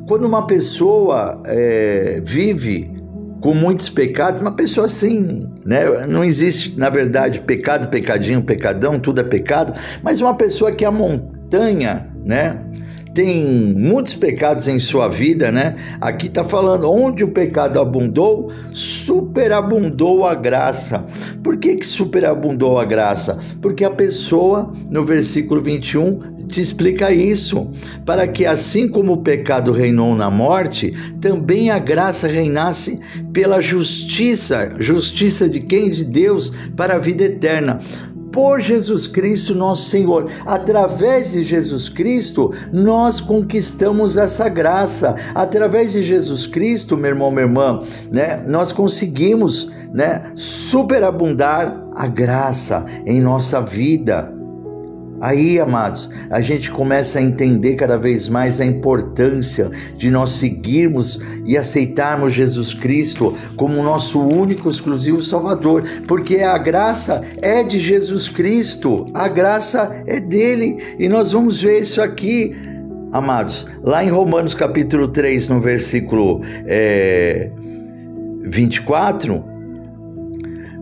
quando 0.06 0.24
uma 0.24 0.46
pessoa 0.46 1.42
é, 1.44 2.20
vive 2.24 2.92
com 3.40 3.54
muitos 3.54 3.90
pecados, 3.90 4.40
uma 4.40 4.52
pessoa 4.52 4.86
assim, 4.86 5.48
né? 5.66 6.06
Não 6.06 6.24
existe, 6.24 6.78
na 6.78 6.88
verdade, 6.88 7.40
pecado, 7.40 7.88
pecadinho, 7.88 8.42
pecadão, 8.42 9.00
tudo 9.00 9.20
é 9.20 9.24
pecado, 9.24 9.74
mas 10.02 10.20
uma 10.20 10.34
pessoa 10.34 10.72
que 10.72 10.84
é 10.84 10.88
a 10.88 10.92
montanha, 10.92 12.08
né? 12.24 12.64
Tem 13.14 13.44
muitos 13.44 14.14
pecados 14.14 14.68
em 14.68 14.78
sua 14.78 15.08
vida, 15.08 15.52
né? 15.52 15.76
Aqui 16.00 16.26
está 16.26 16.44
falando 16.44 16.90
onde 16.90 17.24
o 17.24 17.28
pecado 17.28 17.78
abundou, 17.78 18.50
superabundou 18.72 20.26
a 20.26 20.34
graça. 20.34 21.04
Por 21.42 21.58
que, 21.58 21.76
que 21.76 21.86
superabundou 21.86 22.78
a 22.78 22.84
graça? 22.84 23.38
Porque 23.60 23.84
a 23.84 23.90
pessoa, 23.90 24.72
no 24.88 25.04
versículo 25.04 25.62
21, 25.62 26.32
te 26.48 26.60
explica 26.60 27.10
isso, 27.10 27.70
para 28.04 28.28
que 28.28 28.44
assim 28.44 28.86
como 28.86 29.14
o 29.14 29.22
pecado 29.22 29.72
reinou 29.72 30.14
na 30.14 30.30
morte, 30.30 30.92
também 31.20 31.70
a 31.70 31.78
graça 31.78 32.28
reinasse 32.28 33.00
pela 33.32 33.60
justiça, 33.60 34.76
justiça 34.78 35.48
de 35.48 35.60
quem? 35.60 35.88
De 35.88 36.04
Deus, 36.04 36.52
para 36.76 36.96
a 36.96 36.98
vida 36.98 37.24
eterna 37.24 37.80
por 38.32 38.60
Jesus 38.60 39.06
Cristo, 39.06 39.54
nosso 39.54 39.88
Senhor. 39.90 40.30
Através 40.46 41.32
de 41.32 41.42
Jesus 41.42 41.88
Cristo, 41.88 42.52
nós 42.72 43.20
conquistamos 43.20 44.16
essa 44.16 44.48
graça. 44.48 45.14
Através 45.34 45.92
de 45.92 46.02
Jesus 46.02 46.46
Cristo, 46.46 46.96
meu 46.96 47.10
irmão, 47.10 47.30
minha 47.30 47.44
irmã, 47.44 47.82
né, 48.10 48.42
nós 48.46 48.72
conseguimos, 48.72 49.70
né, 49.92 50.22
superabundar 50.34 51.86
a 51.94 52.06
graça 52.06 52.86
em 53.06 53.20
nossa 53.20 53.60
vida. 53.60 54.41
Aí, 55.22 55.60
amados, 55.60 56.10
a 56.28 56.40
gente 56.40 56.68
começa 56.68 57.20
a 57.20 57.22
entender 57.22 57.76
cada 57.76 57.96
vez 57.96 58.28
mais 58.28 58.60
a 58.60 58.64
importância 58.64 59.70
de 59.96 60.10
nós 60.10 60.30
seguirmos 60.30 61.20
e 61.46 61.56
aceitarmos 61.56 62.34
Jesus 62.34 62.74
Cristo 62.74 63.38
como 63.54 63.84
nosso 63.84 64.20
único, 64.20 64.68
exclusivo 64.68 65.22
Salvador, 65.22 65.84
porque 66.08 66.38
a 66.38 66.58
graça 66.58 67.22
é 67.40 67.62
de 67.62 67.78
Jesus 67.78 68.28
Cristo, 68.28 69.06
a 69.14 69.28
graça 69.28 70.02
é 70.08 70.18
dele, 70.18 70.96
e 70.98 71.08
nós 71.08 71.30
vamos 71.30 71.62
ver 71.62 71.82
isso 71.82 72.02
aqui, 72.02 72.56
amados, 73.12 73.64
lá 73.84 74.04
em 74.04 74.08
Romanos 74.08 74.54
capítulo 74.54 75.06
3, 75.06 75.50
no 75.50 75.60
versículo 75.60 76.40
é, 76.66 77.48
24, 78.42 79.40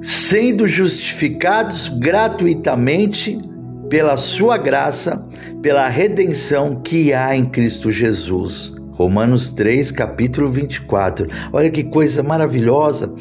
sendo 0.01 0.67
justificados 0.67 1.89
gratuitamente 1.89 3.39
pela 3.91 4.17
sua 4.17 4.57
graça, 4.57 5.27
pela 5.61 5.89
redenção 5.89 6.81
que 6.81 7.13
há 7.13 7.35
em 7.37 7.45
Cristo 7.45 7.91
Jesus. 7.91 8.73
Romanos 8.93 9.51
3, 9.51 9.91
capítulo 9.91 10.49
24. 10.53 11.27
Olha 11.53 11.71
que 11.71 11.83
coisa 11.83 12.23
maravilhosa. 12.23 13.13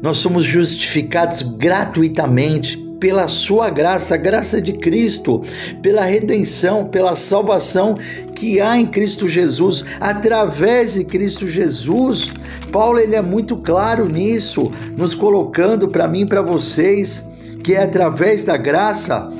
Nós 0.00 0.16
somos 0.16 0.42
justificados 0.42 1.42
gratuitamente 1.42 2.78
pela 2.98 3.28
sua 3.28 3.68
graça, 3.68 4.14
a 4.14 4.16
graça 4.16 4.62
de 4.62 4.72
Cristo, 4.72 5.42
pela 5.82 6.04
redenção, 6.04 6.86
pela 6.86 7.16
salvação 7.16 7.94
que 8.34 8.62
há 8.62 8.78
em 8.78 8.86
Cristo 8.86 9.28
Jesus, 9.28 9.84
através 10.00 10.94
de 10.94 11.04
Cristo 11.04 11.46
Jesus. 11.46 12.32
Paulo 12.72 12.98
ele 12.98 13.14
é 13.14 13.20
muito 13.20 13.58
claro 13.58 14.08
nisso, 14.08 14.72
nos 14.96 15.14
colocando 15.14 15.88
para 15.88 16.08
mim 16.08 16.26
para 16.26 16.40
vocês 16.40 17.22
que 17.62 17.74
é 17.74 17.82
através 17.82 18.44
da 18.44 18.58
graça 18.58 19.32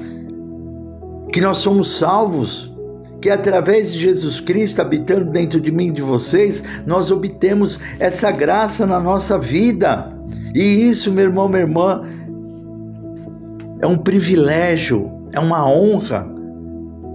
que 1.34 1.40
nós 1.40 1.58
somos 1.58 1.98
salvos, 1.98 2.72
que 3.20 3.28
através 3.28 3.92
de 3.92 3.98
Jesus 3.98 4.38
Cristo 4.38 4.80
habitando 4.80 5.32
dentro 5.32 5.60
de 5.60 5.72
mim 5.72 5.88
e 5.88 5.90
de 5.90 6.00
vocês, 6.00 6.62
nós 6.86 7.10
obtemos 7.10 7.76
essa 7.98 8.30
graça 8.30 8.86
na 8.86 9.00
nossa 9.00 9.36
vida. 9.36 10.16
E 10.54 10.62
isso, 10.62 11.10
meu 11.10 11.24
irmão, 11.24 11.48
minha 11.48 11.62
irmã, 11.62 12.02
é 13.82 13.86
um 13.86 13.98
privilégio, 13.98 15.10
é 15.32 15.40
uma 15.40 15.68
honra 15.68 16.24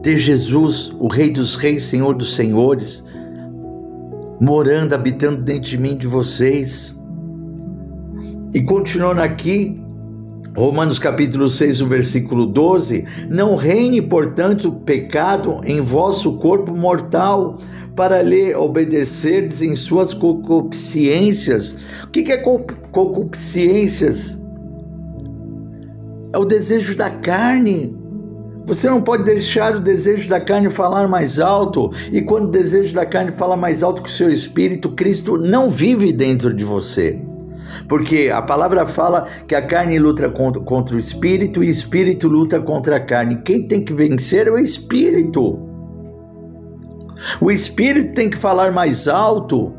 ter 0.03 0.17
Jesus, 0.17 0.93
o 0.99 1.07
Rei 1.07 1.29
dos 1.29 1.55
Reis, 1.55 1.85
Senhor 1.85 2.13
dos 2.13 2.35
Senhores, 2.35 3.01
morando, 4.41 4.93
habitando 4.93 5.43
dentro 5.43 5.69
de 5.69 5.77
mim 5.77 5.93
e 5.93 5.97
de 5.97 6.07
vocês. 6.07 6.93
E 8.53 8.61
continuando 8.63 9.21
aqui, 9.21 9.81
Romanos 10.55 10.97
capítulo 10.97 11.49
6, 11.49 11.79
versículo 11.81 12.45
12: 12.45 13.05
Não 13.29 13.55
reine, 13.55 14.01
portanto, 14.01 14.69
o 14.69 14.79
pecado 14.81 15.61
em 15.63 15.79
vosso 15.79 16.37
corpo 16.37 16.75
mortal, 16.75 17.57
para 17.95 18.21
lhe 18.21 18.53
obedecerdes 18.55 19.61
em 19.61 19.75
suas 19.75 20.13
concupiscências. 20.13 21.75
O 22.03 22.07
que 22.07 22.31
é 22.31 22.37
concupiscências? 22.37 24.37
É 26.33 26.37
o 26.37 26.45
desejo 26.45 26.95
da 26.95 27.09
carne. 27.09 27.97
Você 28.65 28.89
não 28.89 29.01
pode 29.01 29.23
deixar 29.23 29.75
o 29.75 29.79
desejo 29.79 30.29
da 30.29 30.39
carne 30.39 30.69
falar 30.69 31.07
mais 31.07 31.39
alto, 31.39 31.91
e 32.11 32.21
quando 32.21 32.45
o 32.45 32.51
desejo 32.51 32.93
da 32.93 33.05
carne 33.05 33.31
fala 33.31 33.57
mais 33.57 33.81
alto 33.81 34.03
que 34.03 34.09
o 34.09 34.13
seu 34.13 34.31
espírito, 34.31 34.89
Cristo 34.89 35.37
não 35.37 35.69
vive 35.69 36.13
dentro 36.13 36.53
de 36.53 36.63
você. 36.63 37.19
Porque 37.87 38.29
a 38.33 38.41
palavra 38.41 38.85
fala 38.85 39.27
que 39.47 39.55
a 39.55 39.61
carne 39.61 39.97
luta 39.97 40.29
contra, 40.29 40.61
contra 40.61 40.95
o 40.95 40.99
espírito 40.99 41.63
e 41.63 41.67
o 41.67 41.71
espírito 41.71 42.27
luta 42.27 42.59
contra 42.59 42.97
a 42.97 42.99
carne. 42.99 43.41
Quem 43.43 43.67
tem 43.67 43.83
que 43.83 43.93
vencer 43.93 44.47
é 44.47 44.51
o 44.51 44.57
espírito. 44.57 45.59
O 47.41 47.51
espírito 47.51 48.13
tem 48.13 48.29
que 48.29 48.37
falar 48.37 48.71
mais 48.71 49.07
alto 49.07 49.78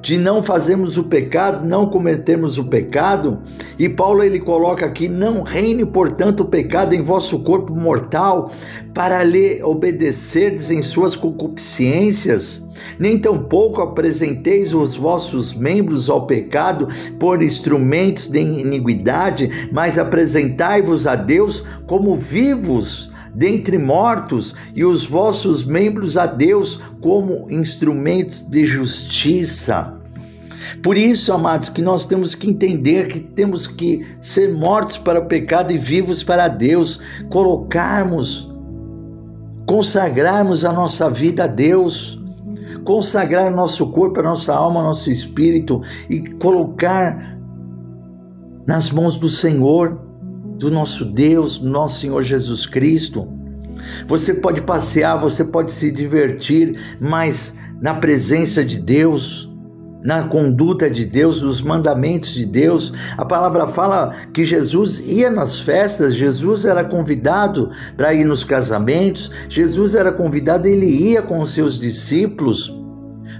de 0.00 0.16
não 0.16 0.42
fazermos 0.42 0.96
o 0.96 1.04
pecado, 1.04 1.66
não 1.66 1.86
cometermos 1.86 2.58
o 2.58 2.64
pecado. 2.64 3.38
E 3.78 3.88
Paulo 3.88 4.22
ele 4.22 4.40
coloca 4.40 4.86
aqui: 4.86 5.08
não 5.08 5.42
reine, 5.42 5.84
portanto, 5.84 6.40
o 6.40 6.46
pecado 6.46 6.94
em 6.94 7.02
vosso 7.02 7.40
corpo 7.40 7.74
mortal, 7.74 8.50
para 8.94 9.22
lhe 9.22 9.62
obedecerdes 9.62 10.70
em 10.70 10.82
suas 10.82 11.16
concupiscências. 11.16 12.66
Nem 12.98 13.18
tampouco 13.18 13.80
apresenteis 13.80 14.74
os 14.74 14.96
vossos 14.96 15.54
membros 15.54 16.08
ao 16.08 16.26
pecado 16.26 16.88
por 17.18 17.42
instrumentos 17.42 18.28
de 18.28 18.40
iniquidade, 18.40 19.68
mas 19.72 19.98
apresentai-vos 19.98 21.06
a 21.06 21.16
Deus 21.16 21.64
como 21.86 22.14
vivos 22.14 23.10
dentre 23.36 23.76
mortos, 23.76 24.54
e 24.74 24.82
os 24.82 25.06
vossos 25.06 25.62
membros 25.62 26.16
a 26.16 26.24
Deus 26.24 26.80
como 27.02 27.50
instrumentos 27.50 28.40
de 28.48 28.64
justiça. 28.64 29.94
Por 30.82 30.96
isso, 30.96 31.32
amados, 31.32 31.68
que 31.68 31.82
nós 31.82 32.06
temos 32.06 32.34
que 32.34 32.48
entender 32.48 33.08
que 33.08 33.20
temos 33.20 33.66
que 33.66 34.06
ser 34.22 34.54
mortos 34.54 34.96
para 34.96 35.20
o 35.20 35.26
pecado 35.26 35.70
e 35.70 35.76
vivos 35.76 36.24
para 36.24 36.48
Deus, 36.48 36.98
colocarmos, 37.28 38.50
consagrarmos 39.66 40.64
a 40.64 40.72
nossa 40.72 41.10
vida 41.10 41.44
a 41.44 41.46
Deus, 41.46 42.18
consagrar 42.84 43.54
nosso 43.54 43.86
corpo, 43.92 44.20
a 44.20 44.22
nossa 44.22 44.54
alma, 44.54 44.82
nosso 44.82 45.10
espírito 45.10 45.82
e 46.08 46.20
colocar 46.20 47.36
nas 48.66 48.90
mãos 48.90 49.18
do 49.18 49.28
Senhor 49.28 50.05
do 50.58 50.70
nosso 50.70 51.04
Deus, 51.04 51.60
nosso 51.60 52.00
Senhor 52.00 52.22
Jesus 52.22 52.66
Cristo. 52.66 53.28
Você 54.06 54.34
pode 54.34 54.62
passear, 54.62 55.16
você 55.16 55.44
pode 55.44 55.72
se 55.72 55.90
divertir, 55.90 56.78
mas 57.00 57.56
na 57.80 57.94
presença 57.94 58.64
de 58.64 58.80
Deus, 58.80 59.48
na 60.02 60.22
conduta 60.28 60.88
de 60.88 61.04
Deus, 61.04 61.42
nos 61.42 61.60
mandamentos 61.60 62.32
de 62.32 62.46
Deus. 62.46 62.92
A 63.16 63.24
palavra 63.24 63.66
fala 63.66 64.14
que 64.32 64.44
Jesus 64.44 65.00
ia 65.00 65.30
nas 65.30 65.60
festas, 65.60 66.14
Jesus 66.14 66.64
era 66.64 66.84
convidado 66.84 67.70
para 67.96 68.14
ir 68.14 68.24
nos 68.24 68.44
casamentos, 68.44 69.30
Jesus 69.48 69.94
era 69.94 70.12
convidado, 70.12 70.68
ele 70.68 70.86
ia 70.86 71.22
com 71.22 71.40
os 71.40 71.52
seus 71.52 71.78
discípulos. 71.78 72.75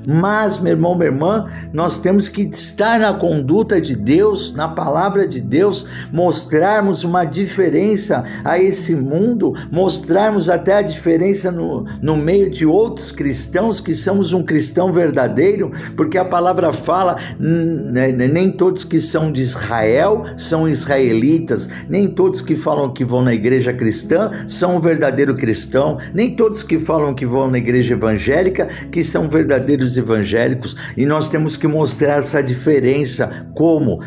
Mas, 0.07 0.61
meu 0.61 0.73
irmão, 0.73 0.95
minha 0.95 1.11
irmã, 1.11 1.47
nós 1.73 1.99
temos 1.99 2.29
que 2.29 2.43
estar 2.43 3.01
na 3.01 3.13
conduta 3.15 3.81
de 3.81 3.97
Deus, 3.97 4.55
na 4.55 4.69
palavra 4.69 5.27
de 5.27 5.41
Deus, 5.41 5.87
mostrarmos 6.13 7.03
uma 7.03 7.25
diferença 7.25 8.25
a 8.45 8.59
esse 8.59 8.95
mundo, 8.95 9.55
mostrarmos 9.71 10.49
até 10.49 10.77
a 10.77 10.83
diferença 10.83 11.51
no, 11.51 11.85
no 12.01 12.17
meio 12.17 12.51
de 12.51 12.65
outros 12.65 13.11
cristãos 13.11 13.81
que 13.81 13.95
somos 13.95 14.33
um 14.33 14.43
cristão 14.43 14.93
verdadeiro, 14.93 15.73
porque 15.97 16.19
a 16.19 16.25
palavra 16.25 16.73
fala: 16.73 17.17
né, 17.39 18.13
nem 18.13 18.51
todos 18.51 18.85
que 18.85 19.01
são 19.01 19.33
de 19.33 19.41
Israel 19.41 20.25
são 20.37 20.69
israelitas, 20.69 21.69
nem 21.89 22.07
todos 22.07 22.41
que 22.41 22.55
falam 22.55 22.93
que 22.93 23.05
vão 23.05 23.23
na 23.23 23.35
igreja 23.35 23.73
cristã 23.73 24.31
são 24.47 24.77
um 24.77 24.81
verdadeiro 24.81 25.35
cristão, 25.35 25.99
nem 26.15 26.35
todos 26.37 26.63
que 26.63 26.79
falam 26.79 27.15
que 27.15 27.27
vão 27.27 27.51
na 27.51 27.59
igreja 27.59 27.95
evangélica 27.95 28.69
que 28.91 29.03
são 29.03 29.29
verdadeiros 29.29 29.96
evangélicos 29.97 30.77
e 30.97 31.07
nós 31.07 31.31
temos 31.31 31.57
que 31.57 31.67
mostrar 31.67 32.19
essa 32.19 32.43
diferença 32.43 33.47
como 33.55 34.01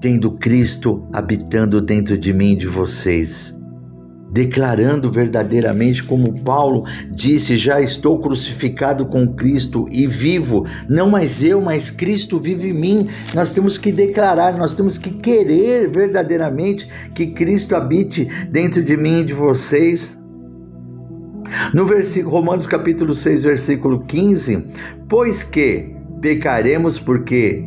tendo 0.00 0.32
Cristo 0.32 1.06
habitando 1.12 1.80
dentro 1.80 2.16
de 2.16 2.32
mim 2.32 2.52
e 2.52 2.56
de 2.56 2.66
vocês. 2.66 3.54
Declarando 4.30 5.10
verdadeiramente, 5.10 6.02
como 6.02 6.42
Paulo 6.42 6.84
disse: 7.10 7.56
Já 7.56 7.80
estou 7.80 8.18
crucificado 8.18 9.06
com 9.06 9.34
Cristo 9.34 9.86
e 9.90 10.06
vivo, 10.06 10.66
não 10.88 11.08
mais 11.08 11.42
eu, 11.42 11.60
mas 11.60 11.90
Cristo 11.90 12.38
vive 12.38 12.70
em 12.70 12.74
mim. 12.74 13.08
Nós 13.34 13.52
temos 13.52 13.78
que 13.78 13.90
declarar, 13.92 14.58
nós 14.58 14.74
temos 14.74 14.98
que 14.98 15.10
querer 15.10 15.90
verdadeiramente 15.90 16.88
que 17.14 17.28
Cristo 17.28 17.76
habite 17.76 18.28
dentro 18.50 18.82
de 18.82 18.96
mim 18.96 19.20
e 19.20 19.24
de 19.24 19.32
vocês. 19.32 20.20
No 21.72 21.86
versículo 21.86 22.36
Romanos 22.36 22.66
capítulo 22.66 23.14
6, 23.14 23.44
versículo 23.44 24.04
15, 24.04 24.64
pois 25.08 25.44
que 25.44 25.94
pecaremos 26.20 26.98
porque 26.98 27.64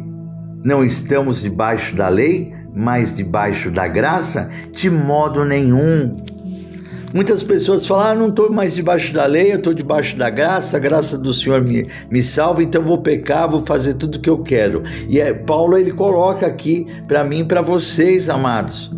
não 0.63 0.83
estamos 0.83 1.41
debaixo 1.41 1.95
da 1.95 2.09
lei, 2.09 2.53
mas 2.75 3.15
debaixo 3.15 3.71
da 3.71 3.87
graça, 3.87 4.49
de 4.71 4.89
modo 4.89 5.45
nenhum. 5.45 6.23
Muitas 7.13 7.41
pessoas 7.41 7.87
falam: 7.87 8.05
ah, 8.05 8.15
não 8.15 8.29
estou 8.29 8.51
mais 8.51 8.75
debaixo 8.75 9.13
da 9.13 9.25
lei, 9.25 9.51
eu 9.51 9.57
estou 9.57 9.73
debaixo 9.73 10.15
da 10.15 10.29
graça, 10.29 10.77
a 10.77 10.79
graça 10.79 11.17
do 11.17 11.33
Senhor 11.33 11.61
me, 11.61 11.87
me 12.09 12.21
salva, 12.21 12.61
então 12.61 12.83
vou 12.83 12.99
pecar, 12.99 13.49
vou 13.49 13.65
fazer 13.65 13.95
tudo 13.95 14.15
o 14.15 14.19
que 14.19 14.29
eu 14.29 14.43
quero. 14.43 14.83
E 15.07 15.19
é, 15.19 15.33
Paulo 15.33 15.77
ele 15.77 15.91
coloca 15.91 16.45
aqui 16.45 16.85
para 17.07 17.23
mim 17.23 17.39
e 17.39 17.45
para 17.45 17.61
vocês, 17.61 18.29
amados: 18.29 18.91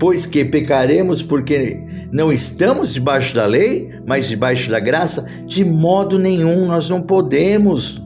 pois 0.00 0.26
que 0.26 0.44
pecaremos 0.44 1.22
porque 1.22 1.84
não 2.12 2.32
estamos 2.32 2.92
debaixo 2.92 3.34
da 3.34 3.46
lei, 3.46 3.90
mas 4.04 4.28
debaixo 4.28 4.70
da 4.70 4.80
graça? 4.80 5.26
De 5.46 5.64
modo 5.64 6.18
nenhum, 6.18 6.66
nós 6.66 6.88
não 6.88 7.00
podemos. 7.00 8.02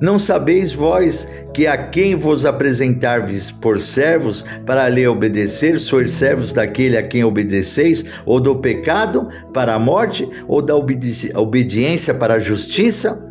Não 0.00 0.18
sabeis 0.18 0.72
vós 0.72 1.26
que 1.54 1.66
a 1.66 1.76
quem 1.76 2.14
vos 2.14 2.44
apresentarves 2.44 3.50
por 3.50 3.80
servos 3.80 4.44
para 4.66 4.88
lhe 4.88 5.06
obedecer, 5.06 5.80
sois 5.80 6.12
servos 6.12 6.52
daquele 6.52 6.96
a 6.96 7.02
quem 7.02 7.24
obedeceis, 7.24 8.04
ou 8.26 8.38
do 8.38 8.56
pecado 8.56 9.28
para 9.54 9.74
a 9.74 9.78
morte, 9.78 10.28
ou 10.46 10.60
da 10.60 10.76
obedi 10.76 11.30
obediência 11.34 12.12
para 12.12 12.34
a 12.34 12.38
justiça? 12.38 13.22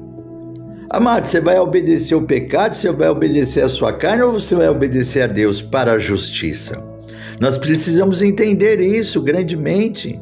Amado, 0.89 1.28
você 1.28 1.39
vai 1.39 1.60
obedecer 1.60 2.15
o 2.15 2.21
pecado, 2.21 2.75
você 2.75 2.91
vai 2.91 3.10
obedecer 3.10 3.63
a 3.63 3.69
sua 3.69 3.93
carne 3.93 4.23
ou 4.23 4.34
você 4.34 4.56
vai 4.56 4.69
obedecer 4.69 5.23
a 5.23 5.28
Deus 5.28 5.62
para 5.62 5.93
a 5.93 5.99
justiça? 5.99 6.94
Nós 7.39 7.58
precisamos 7.58 8.21
entender 8.21 8.80
isso 8.80 9.21
grandemente. 9.21 10.19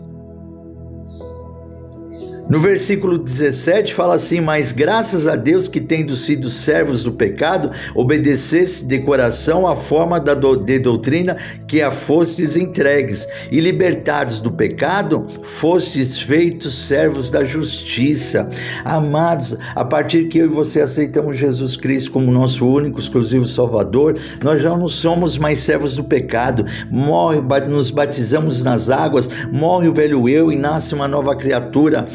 No 2.50 2.60
versículo 2.60 3.18
17 3.18 3.94
fala 3.94 4.16
assim: 4.16 4.42
Mas 4.42 4.74
graças 4.74 5.28
a 5.28 5.36
Deus 5.36 5.70
que, 5.70 5.80
tendo 5.80 6.14
sido 6.16 6.50
servos 6.50 7.04
do 7.04 7.12
pecado, 7.12 7.72
obedecesse 7.96 8.86
de 8.86 9.00
coração 9.00 9.66
a 9.66 9.76
forma 9.76 10.20
da 10.20 10.34
do, 10.34 10.58
de 10.58 10.78
doutrina 10.78 11.38
que 11.68 11.82
a 11.82 11.90
fostes 11.90 12.58
entregues, 12.58 13.26
e 13.50 13.62
libertados 13.62 14.42
do 14.42 14.52
pecado, 14.52 15.26
fostes 15.44 16.20
feitos 16.20 16.88
servos 16.88 17.32
da 17.32 17.46
justiça. 17.46 18.50
Amados, 18.84 19.58
a 19.74 19.86
partir 19.86 20.28
que 20.28 20.40
eu 20.40 20.46
e 20.46 20.50
você 20.50 20.82
aceitamos 20.82 21.38
Jesus 21.38 21.78
Cristo 21.78 22.12
como 22.12 22.30
nosso 22.30 22.68
único, 22.68 23.00
exclusivo 23.00 23.46
Salvador, 23.46 24.18
nós 24.44 24.62
já 24.62 24.76
não 24.78 24.90
somos 24.90 25.38
mais 25.38 25.60
servos 25.60 25.96
do 25.96 26.04
pecado. 26.04 26.66
Morre, 26.92 27.42
nos 27.70 27.90
batizamos 27.90 28.62
nas 28.62 28.90
águas, 28.90 29.30
morre 29.50 29.88
o 29.88 29.94
velho 29.94 30.28
eu 30.28 30.52
e 30.52 30.58
nasce 30.58 30.94
uma 30.94 31.08
nova 31.08 31.36
criatura 31.36 32.08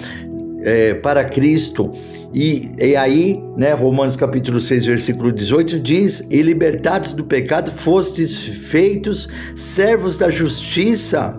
é, 0.62 0.94
para 0.94 1.24
Cristo. 1.24 1.92
E, 2.32 2.70
e 2.78 2.94
aí, 2.96 3.42
né, 3.56 3.72
Romanos 3.72 4.16
capítulo 4.16 4.60
6, 4.60 4.86
versículo 4.86 5.32
18 5.32 5.80
diz: 5.80 6.26
E 6.30 6.42
libertados 6.42 7.12
do 7.12 7.24
pecado, 7.24 7.72
fostes 7.72 8.36
feitos 8.44 9.28
servos 9.56 10.18
da 10.18 10.30
justiça. 10.30 11.34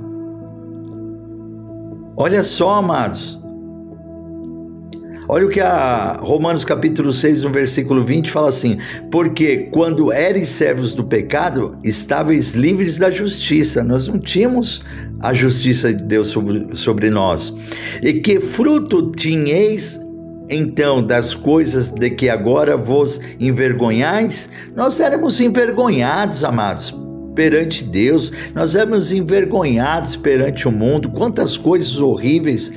Olha 2.15 2.43
só, 2.43 2.75
amados. 2.75 3.38
Olha 5.31 5.45
o 5.45 5.49
que 5.49 5.61
a 5.61 6.13
Romanos 6.23 6.65
capítulo 6.65 7.13
6, 7.13 7.43
no 7.43 7.51
versículo 7.51 8.03
20 8.03 8.31
fala 8.31 8.49
assim: 8.49 8.79
Porque 9.11 9.69
quando 9.71 10.11
eres 10.11 10.49
servos 10.49 10.95
do 10.95 11.03
pecado, 11.03 11.77
estáveis 11.83 12.55
livres 12.55 12.97
da 12.97 13.11
justiça. 13.11 13.83
Nós 13.83 14.07
não 14.07 14.17
tínhamos 14.17 14.83
a 15.19 15.31
justiça 15.31 15.93
de 15.93 16.01
Deus 16.01 16.29
sobre, 16.29 16.75
sobre 16.75 17.11
nós. 17.11 17.55
E 18.01 18.13
que 18.13 18.39
fruto 18.39 19.11
tinhais 19.11 19.99
então 20.49 21.05
das 21.05 21.35
coisas 21.35 21.91
de 21.91 22.09
que 22.09 22.27
agora 22.27 22.75
vos 22.75 23.21
envergonhais? 23.39 24.49
Nós 24.75 24.99
éramos 24.99 25.39
envergonhados, 25.39 26.43
amados, 26.43 26.91
perante 27.35 27.83
Deus, 27.83 28.31
nós 28.55 28.75
éramos 28.75 29.11
envergonhados 29.11 30.15
perante 30.15 30.67
o 30.67 30.71
mundo. 30.71 31.07
Quantas 31.11 31.55
coisas 31.55 31.99
horríveis, 31.99 32.73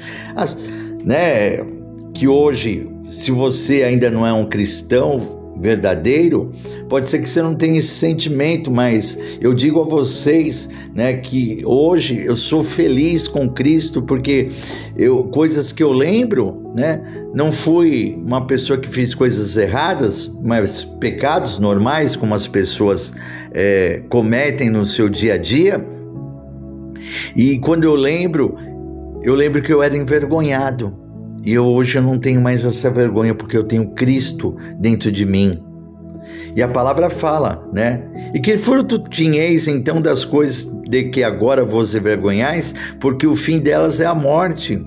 né? 1.03 1.72
Que 2.15 2.29
hoje, 2.29 2.89
se 3.11 3.31
você 3.31 3.83
ainda 3.83 4.11
não 4.11 4.27
é 4.27 4.33
um 4.33 4.47
cristão 4.47 5.41
verdadeiro, 5.63 6.53
pode 6.89 7.09
ser 7.09 7.21
que 7.21 7.29
você 7.29 7.41
não 7.41 7.55
tenha 7.55 7.79
esse 7.79 7.95
sentimento, 7.95 8.71
mas 8.71 9.19
eu 9.41 9.55
digo 9.55 9.81
a 9.81 9.85
vocês, 9.85 10.69
né, 10.95 11.15
que 11.19 11.63
hoje 11.65 12.25
eu 12.25 12.35
sou 12.35 12.65
feliz 12.65 13.29
com 13.29 13.49
Cristo 13.49 14.03
porque 14.03 14.51
eu 14.97 15.25
coisas 15.25 15.71
que 15.71 15.83
eu 15.83 15.93
lembro, 15.93 16.73
né, 16.75 17.01
não 17.35 17.53
fui 17.53 18.19
uma 18.27 18.47
pessoa 18.47 18.79
que 18.79 18.89
fez 18.89 19.15
coisas 19.15 19.57
erradas, 19.57 20.35
mas 20.43 20.83
pecados 20.83 21.59
normais 21.59 22.17
como 22.17 22.35
as 22.35 22.47
pessoas 22.47 23.15
é, 23.53 24.03
cometem 24.09 24.69
no 24.69 24.85
seu 24.85 25.09
dia 25.09 25.35
a 25.35 25.39
dia. 25.39 25.85
E 27.37 27.59
quando 27.59 27.85
eu 27.85 27.95
lembro, 27.95 28.57
eu 29.23 29.35
lembro 29.35 29.63
que 29.63 29.73
eu 29.73 29.83
era 29.83 29.97
envergonhado 29.97 31.03
e 31.43 31.53
eu, 31.53 31.65
hoje 31.65 31.99
eu 31.99 32.03
não 32.03 32.19
tenho 32.19 32.41
mais 32.41 32.65
essa 32.65 32.91
vergonha 32.91 33.35
porque 33.35 33.57
eu 33.57 33.65
tenho 33.65 33.91
Cristo 33.91 34.57
dentro 34.79 35.11
de 35.11 35.27
mim. 35.27 35.61
E 36.55 36.63
a 36.63 36.69
palavra 36.69 37.11
fala, 37.11 37.69
né? 37.73 38.03
E 38.35 38.41
que 38.41 38.59
fruto 38.59 38.99
tinhais 38.99 39.67
então 39.67 40.01
das 40.01 40.25
coisas 40.25 40.65
de 40.89 41.05
que 41.05 41.25
agora 41.25 41.65
vos 41.65 41.95
envergonhais, 41.95 42.75
porque 43.01 43.27
o 43.27 43.35
fim 43.35 43.59
delas 43.59 44.01
é 44.01 44.07
a 44.07 44.15
morte. 44.15 44.85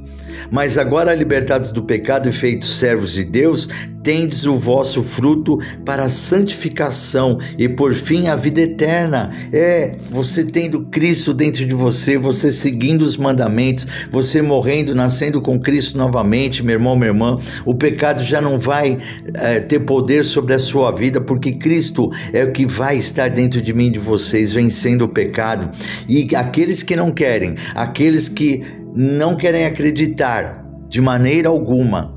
Mas 0.52 0.78
agora, 0.78 1.14
libertados 1.14 1.72
do 1.72 1.84
pecado 1.84 2.30
e 2.30 2.32
feitos 2.32 2.78
servos 2.78 3.14
de 3.14 3.24
Deus, 3.24 3.68
tendes 4.06 4.46
o 4.46 4.56
vosso 4.56 5.02
fruto 5.02 5.58
para 5.84 6.04
a 6.04 6.10
santificação 6.10 7.40
e 7.58 7.68
por 7.68 7.96
fim 7.96 8.28
a 8.28 8.36
vida 8.36 8.62
eterna. 8.62 9.32
É, 9.52 9.94
você 10.12 10.46
tendo 10.46 10.86
Cristo 10.86 11.34
dentro 11.34 11.66
de 11.66 11.74
você, 11.74 12.16
você 12.16 12.52
seguindo 12.52 13.02
os 13.02 13.18
mandamentos, 13.18 13.88
você 14.12 14.44
morrendo, 14.44 14.94
nascendo 14.94 15.42
com 15.42 15.60
Cristo 15.60 15.98
novamente, 15.98 16.64
meu 16.64 16.74
irmão, 16.74 16.96
minha 16.96 17.10
irmã, 17.10 17.40
o 17.66 17.74
pecado 17.74 18.24
já 18.24 18.40
não 18.40 18.60
vai 18.60 19.00
é, 19.34 19.60
ter 19.60 19.80
poder 19.80 20.24
sobre 20.24 20.54
a 20.54 20.60
sua 20.60 20.92
vida, 20.92 21.20
porque 21.20 21.54
Cristo 21.54 22.12
é 22.32 22.44
o 22.44 22.52
que 22.52 22.68
vai 22.68 22.98
estar 22.98 23.32
dentro 23.32 23.60
de 23.60 23.74
mim, 23.74 23.92
de 23.92 24.00
vocês, 24.00 24.54
vencendo 24.54 25.02
o 25.02 25.10
pecado. 25.10 25.72
E 26.08 26.36
aqueles 26.36 26.84
que 26.84 26.96
não 26.96 27.12
querem, 27.12 27.56
aqueles 27.74 28.30
que 28.30 28.85
não 28.96 29.36
querem 29.36 29.66
acreditar 29.66 30.66
de 30.88 31.02
maneira 31.02 31.50
alguma 31.50 32.16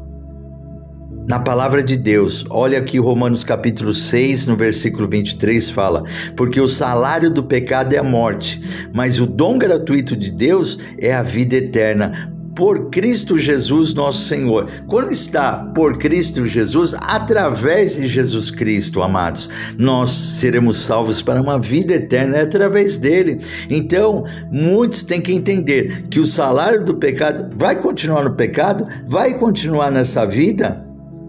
na 1.29 1.41
palavra 1.41 1.83
de 1.83 1.97
Deus. 1.97 2.47
Olha 2.49 2.79
aqui 2.79 3.01
Romanos 3.01 3.43
capítulo 3.43 3.93
6, 3.93 4.47
no 4.47 4.57
versículo 4.57 5.09
23 5.09 5.71
fala: 5.71 6.05
"Porque 6.37 6.61
o 6.61 6.69
salário 6.69 7.31
do 7.31 7.43
pecado 7.43 7.95
é 7.95 7.99
a 7.99 8.05
morte, 8.05 8.63
mas 8.95 9.21
o 9.21 9.27
dom 9.27 9.59
gratuito 9.59 10.17
de 10.17 10.31
Deus 10.31 10.79
é 10.99 11.13
a 11.13 11.23
vida 11.23 11.57
eterna 11.57 12.33
por 12.59 12.91
Cristo 12.91 13.39
Jesus, 13.39 13.95
nosso 13.95 14.27
Senhor. 14.27 14.69
Quando 14.89 15.13
está 15.13 15.59
por 15.77 15.97
Cristo 15.97 16.45
Jesus, 16.45 16.93
através 16.99 17.95
de 17.95 18.09
Jesus 18.09 18.51
Cristo, 18.51 19.01
amados, 19.01 19.49
nós 19.79 20.11
seremos 20.11 20.83
salvos 20.83 21.23
para 21.23 21.41
uma 21.41 21.57
vida 21.57 21.95
eterna 21.95 22.39
é 22.39 22.43
através 22.43 22.99
dele. 22.99 23.43
Então, 23.71 24.25
muitos 24.51 25.05
têm 25.05 25.21
que 25.21 25.33
entender 25.33 26.09
que 26.11 26.19
o 26.19 26.25
salário 26.25 26.85
do 26.85 26.97
pecado 26.97 27.49
vai 27.57 27.77
continuar 27.77 28.25
no 28.25 28.35
pecado, 28.35 28.89
vai 29.07 29.39
continuar 29.39 29.93
nessa 29.93 30.27
vida 30.27 30.85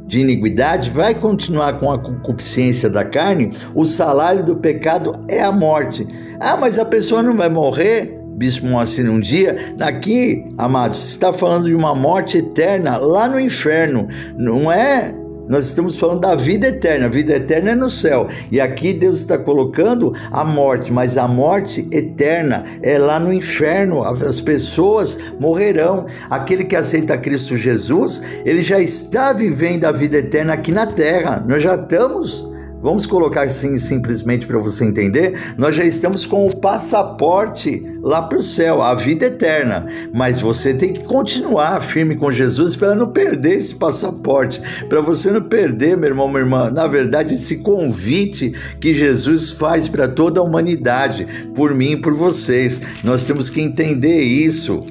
de 0.08 0.22
iniquidade, 0.22 0.90
vai 0.90 1.14
continuar 1.14 1.80
com 1.80 1.92
a 1.92 2.00
concupiscência 2.00 2.90
da 2.90 3.06
carne, 3.06 3.52
o 3.76 3.86
salário 3.86 4.44
do 4.44 4.56
pecado 4.56 5.24
é 5.28 5.44
a 5.44 5.52
morte. 5.52 6.08
Ah, 6.40 6.58
mas 6.58 6.80
a 6.80 6.86
pessoa 6.86 7.22
não 7.22 7.38
vai 7.38 7.50
morrer? 7.50 8.19
Bispo 8.40 8.68
Moacir 8.68 9.12
um 9.12 9.20
dia, 9.20 9.76
aqui, 9.82 10.46
amados, 10.58 11.10
está 11.10 11.34
falando 11.34 11.66
de 11.66 11.76
uma 11.76 11.94
morte 11.94 12.38
eterna 12.38 12.96
lá 12.96 13.28
no 13.28 13.38
inferno, 13.38 14.08
não 14.38 14.72
é? 14.72 15.14
Nós 15.50 15.66
estamos 15.66 16.00
falando 16.00 16.22
da 16.22 16.36
vida 16.36 16.68
eterna, 16.68 17.08
a 17.08 17.10
vida 17.10 17.34
eterna 17.34 17.72
é 17.72 17.76
no 17.76 17.90
céu. 17.90 18.30
E 18.50 18.62
aqui 18.62 18.94
Deus 18.94 19.20
está 19.20 19.38
colocando 19.38 20.14
a 20.32 20.46
morte, 20.46 20.94
mas 20.94 21.18
a 21.18 21.28
morte 21.28 21.86
eterna 21.92 22.64
é 22.82 22.98
lá 22.98 23.20
no 23.20 23.34
inferno. 23.34 24.04
As 24.04 24.40
pessoas 24.40 25.18
morrerão. 25.38 26.06
Aquele 26.30 26.64
que 26.64 26.78
aceita 26.78 27.18
Cristo 27.18 27.58
Jesus, 27.58 28.22
ele 28.46 28.62
já 28.62 28.80
está 28.80 29.34
vivendo 29.34 29.84
a 29.84 29.92
vida 29.92 30.20
eterna 30.20 30.54
aqui 30.54 30.72
na 30.72 30.86
terra. 30.86 31.44
Nós 31.46 31.62
já 31.62 31.76
estamos 31.76 32.49
Vamos 32.82 33.06
colocar 33.06 33.44
assim 33.44 33.78
simplesmente 33.78 34.48
para 34.48 34.58
você 34.58 34.86
entender, 34.86 35.38
nós 35.58 35.76
já 35.76 35.84
estamos 35.84 36.26
com 36.26 36.48
o 36.48 36.56
passaporte 36.56 37.84
lá 38.02 38.22
para 38.22 38.38
o 38.38 38.42
céu, 38.42 38.82
a 38.82 38.96
vida 38.96 39.26
eterna. 39.26 39.86
Mas 40.14 40.40
você 40.40 40.74
tem 40.74 40.94
que 40.94 41.04
continuar 41.04 41.82
firme 41.82 42.16
com 42.16 42.32
Jesus 42.32 42.76
para 42.76 42.96
não 42.96 43.12
perder 43.12 43.58
esse 43.58 43.76
passaporte, 43.76 44.62
para 44.88 45.02
você 45.02 45.30
não 45.30 45.42
perder, 45.42 45.98
meu 45.98 46.10
irmão, 46.10 46.30
minha 46.30 46.40
irmã, 46.40 46.72
na 46.72 46.88
verdade, 46.88 47.36
esse 47.36 47.58
convite 47.58 48.54
que 48.80 48.94
Jesus 48.94 49.52
faz 49.52 49.88
para 49.88 50.08
toda 50.08 50.40
a 50.40 50.44
humanidade, 50.44 51.28
por 51.54 51.74
mim 51.74 51.92
e 51.92 51.98
por 51.98 52.14
vocês. 52.14 52.82
Nós 53.04 53.26
temos 53.26 53.50
que 53.50 53.62
entender 53.62 54.22
isso. 54.22 54.86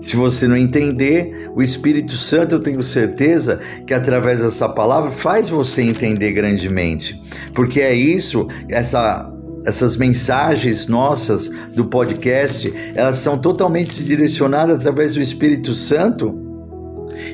Se 0.00 0.16
você 0.16 0.46
não 0.46 0.56
entender, 0.56 1.43
o 1.54 1.62
Espírito 1.62 2.12
Santo, 2.16 2.56
eu 2.56 2.60
tenho 2.60 2.82
certeza 2.82 3.60
que 3.86 3.94
através 3.94 4.42
dessa 4.42 4.68
palavra 4.68 5.12
faz 5.12 5.48
você 5.48 5.82
entender 5.82 6.32
grandemente. 6.32 7.22
Porque 7.54 7.80
é 7.80 7.94
isso, 7.94 8.48
essa 8.68 9.30
essas 9.66 9.96
mensagens 9.96 10.86
nossas 10.88 11.48
do 11.74 11.86
podcast, 11.86 12.70
elas 12.94 13.16
são 13.16 13.38
totalmente 13.38 14.04
direcionadas 14.04 14.80
através 14.80 15.14
do 15.14 15.22
Espírito 15.22 15.74
Santo. 15.74 16.38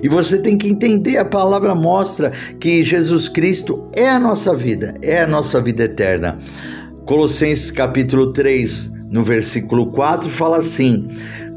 E 0.01 0.09
você 0.09 0.39
tem 0.39 0.57
que 0.57 0.69
entender, 0.69 1.17
a 1.19 1.25
palavra 1.25 1.75
mostra 1.75 2.31
que 2.61 2.85
Jesus 2.85 3.29
Cristo 3.29 3.89
é 3.95 4.09
a 4.09 4.19
nossa 4.19 4.55
vida, 4.55 4.95
é 5.03 5.23
a 5.23 5.27
nossa 5.27 5.61
vida 5.61 5.85
eterna. 5.85 6.39
Colossenses 7.05 7.73
capítulo 7.73 8.33
3, 8.33 8.91
no 9.11 9.25
versículo 9.25 9.91
4, 9.91 10.31
fala 10.31 10.59
assim: 10.59 11.09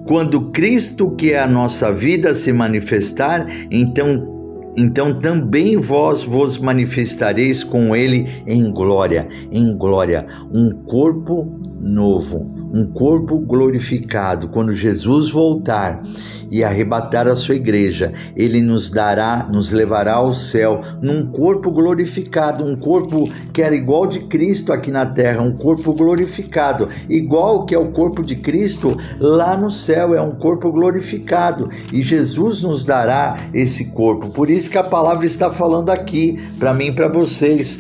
quando 0.06 0.52
Cristo, 0.52 1.12
que 1.12 1.32
é 1.34 1.40
a 1.40 1.48
nossa 1.48 1.92
vida, 1.92 2.34
se 2.34 2.52
manifestar, 2.52 3.48
então 3.72 4.32
então 4.76 5.20
também 5.20 5.78
vós 5.78 6.24
vos 6.24 6.58
manifestareis 6.58 7.64
com 7.64 7.96
ele 7.96 8.28
em 8.48 8.72
glória, 8.72 9.28
em 9.52 9.78
glória, 9.78 10.26
um 10.52 10.72
corpo 10.72 11.60
novo, 11.80 12.63
um 12.74 12.88
corpo 12.88 13.38
glorificado. 13.38 14.48
Quando 14.48 14.74
Jesus 14.74 15.30
voltar 15.30 16.02
e 16.50 16.64
arrebatar 16.64 17.28
a 17.28 17.36
sua 17.36 17.56
igreja, 17.56 18.12
ele 18.36 18.62
nos 18.62 18.90
dará, 18.90 19.48
nos 19.52 19.72
levará 19.72 20.16
ao 20.16 20.34
céu 20.34 20.82
num 21.00 21.28
corpo 21.28 21.70
glorificado, 21.72 22.66
um 22.66 22.76
corpo 22.76 23.30
que 23.54 23.62
era 23.62 23.76
igual 23.76 24.08
de 24.08 24.22
Cristo 24.22 24.74
aqui 24.74 24.90
na 24.90 25.06
terra, 25.06 25.42
um 25.42 25.56
corpo 25.56 25.94
glorificado, 25.94 26.90
igual 27.08 27.66
que 27.66 27.76
é 27.76 27.78
o 27.78 27.92
corpo 27.92 28.24
de 28.24 28.36
Cristo 28.36 28.98
lá 29.20 29.56
no 29.56 29.70
céu, 29.70 30.16
é 30.16 30.22
um 30.22 30.36
corpo 30.36 30.72
glorificado, 30.72 31.70
e 31.92 32.02
Jesus 32.02 32.64
nos 32.64 32.84
dará 32.84 33.38
esse 33.54 33.92
corpo. 33.92 34.30
Por 34.30 34.50
isso 34.50 34.70
que 34.70 34.78
a 34.78 34.84
palavra 34.84 35.26
está 35.26 35.52
falando 35.52 35.92
aqui 35.92 36.42
para 36.58 36.74
mim 36.74 36.88
e 36.88 36.92
para 36.92 37.08
vocês. 37.08 37.80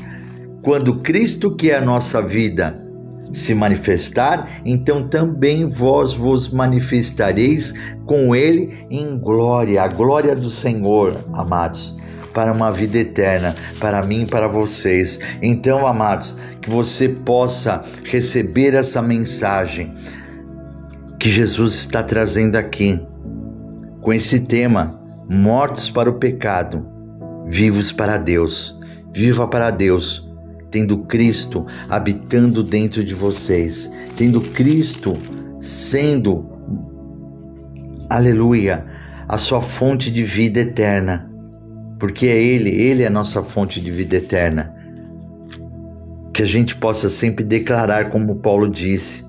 Quando 0.61 0.95
Cristo, 0.95 1.55
que 1.55 1.71
é 1.71 1.77
a 1.77 1.81
nossa 1.81 2.21
vida, 2.21 2.82
se 3.31 3.55
manifestar, 3.55 4.61
então 4.65 5.07
também 5.07 5.67
vós 5.67 6.13
vos 6.13 6.49
manifestareis 6.49 7.73
com 8.05 8.35
ele 8.35 8.85
em 8.89 9.17
glória, 9.17 9.81
a 9.81 9.87
glória 9.87 10.35
do 10.35 10.49
Senhor, 10.49 11.17
amados, 11.33 11.95
para 12.33 12.51
uma 12.51 12.71
vida 12.71 12.97
eterna, 12.97 13.53
para 13.79 14.03
mim 14.03 14.23
e 14.23 14.25
para 14.27 14.47
vocês. 14.47 15.19
Então, 15.41 15.85
amados, 15.87 16.35
que 16.61 16.69
você 16.69 17.07
possa 17.07 17.83
receber 18.03 18.73
essa 18.73 19.01
mensagem 19.01 19.93
que 21.19 21.31
Jesus 21.31 21.75
está 21.75 22.03
trazendo 22.03 22.55
aqui, 22.55 22.99
com 24.01 24.11
esse 24.11 24.41
tema: 24.41 24.99
mortos 25.29 25.89
para 25.89 26.09
o 26.09 26.19
pecado, 26.19 26.85
vivos 27.47 27.91
para 27.91 28.17
Deus. 28.17 28.77
Viva 29.15 29.47
para 29.47 29.69
Deus 29.69 30.22
tendo 30.73 30.97
Cristo 31.03 31.67
habitando 31.87 32.63
dentro 32.63 33.03
de 33.03 33.13
vocês, 33.13 33.89
tendo 34.17 34.41
Cristo 34.41 35.13
sendo, 35.59 36.43
aleluia, 38.09 38.83
a 39.29 39.37
sua 39.37 39.61
fonte 39.61 40.09
de 40.09 40.23
vida 40.23 40.61
eterna, 40.61 41.31
porque 41.99 42.25
é 42.25 42.41
Ele, 42.41 42.71
Ele 42.71 43.03
é 43.03 43.05
a 43.05 43.11
nossa 43.11 43.43
fonte 43.43 43.79
de 43.79 43.91
vida 43.91 44.15
eterna. 44.15 44.73
Que 46.33 46.41
a 46.41 46.47
gente 46.47 46.75
possa 46.75 47.07
sempre 47.07 47.45
declarar, 47.45 48.09
como 48.09 48.37
Paulo 48.37 48.67
disse: 48.67 49.23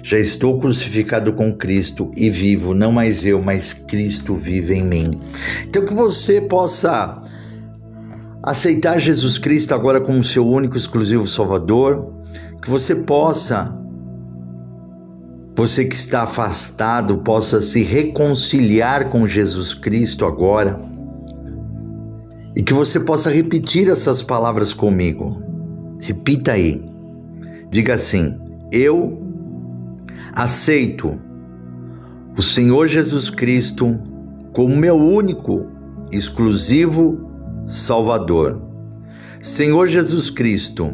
Já 0.00 0.16
estou 0.16 0.60
crucificado 0.60 1.32
com 1.32 1.52
Cristo 1.56 2.12
e 2.16 2.30
vivo, 2.30 2.72
não 2.72 2.92
mais 2.92 3.26
eu, 3.26 3.42
mas 3.42 3.74
Cristo 3.74 4.36
vive 4.36 4.74
em 4.74 4.84
mim. 4.84 5.10
Então, 5.66 5.84
que 5.84 5.92
você 5.92 6.40
possa 6.40 7.20
aceitar 8.44 8.98
Jesus 8.98 9.38
Cristo 9.38 9.74
agora 9.74 10.00
como 10.00 10.22
seu 10.22 10.46
único 10.46 10.76
exclusivo 10.76 11.26
Salvador, 11.26 12.12
que 12.62 12.68
você 12.68 12.94
possa, 12.94 13.74
você 15.56 15.86
que 15.86 15.94
está 15.94 16.24
afastado, 16.24 17.18
possa 17.18 17.62
se 17.62 17.82
reconciliar 17.82 19.08
com 19.08 19.26
Jesus 19.26 19.72
Cristo 19.72 20.26
agora 20.26 20.78
e 22.54 22.62
que 22.62 22.74
você 22.74 23.00
possa 23.00 23.30
repetir 23.30 23.88
essas 23.88 24.22
palavras 24.22 24.74
comigo. 24.74 25.42
Repita 26.00 26.52
aí. 26.52 26.84
Diga 27.70 27.94
assim: 27.94 28.38
Eu 28.70 29.22
aceito 30.34 31.18
o 32.36 32.42
Senhor 32.42 32.88
Jesus 32.88 33.30
Cristo 33.30 33.98
como 34.52 34.76
meu 34.76 34.96
único, 34.96 35.66
exclusivo 36.12 37.33
Salvador. 37.66 38.60
Senhor 39.40 39.86
Jesus 39.86 40.30
Cristo, 40.30 40.90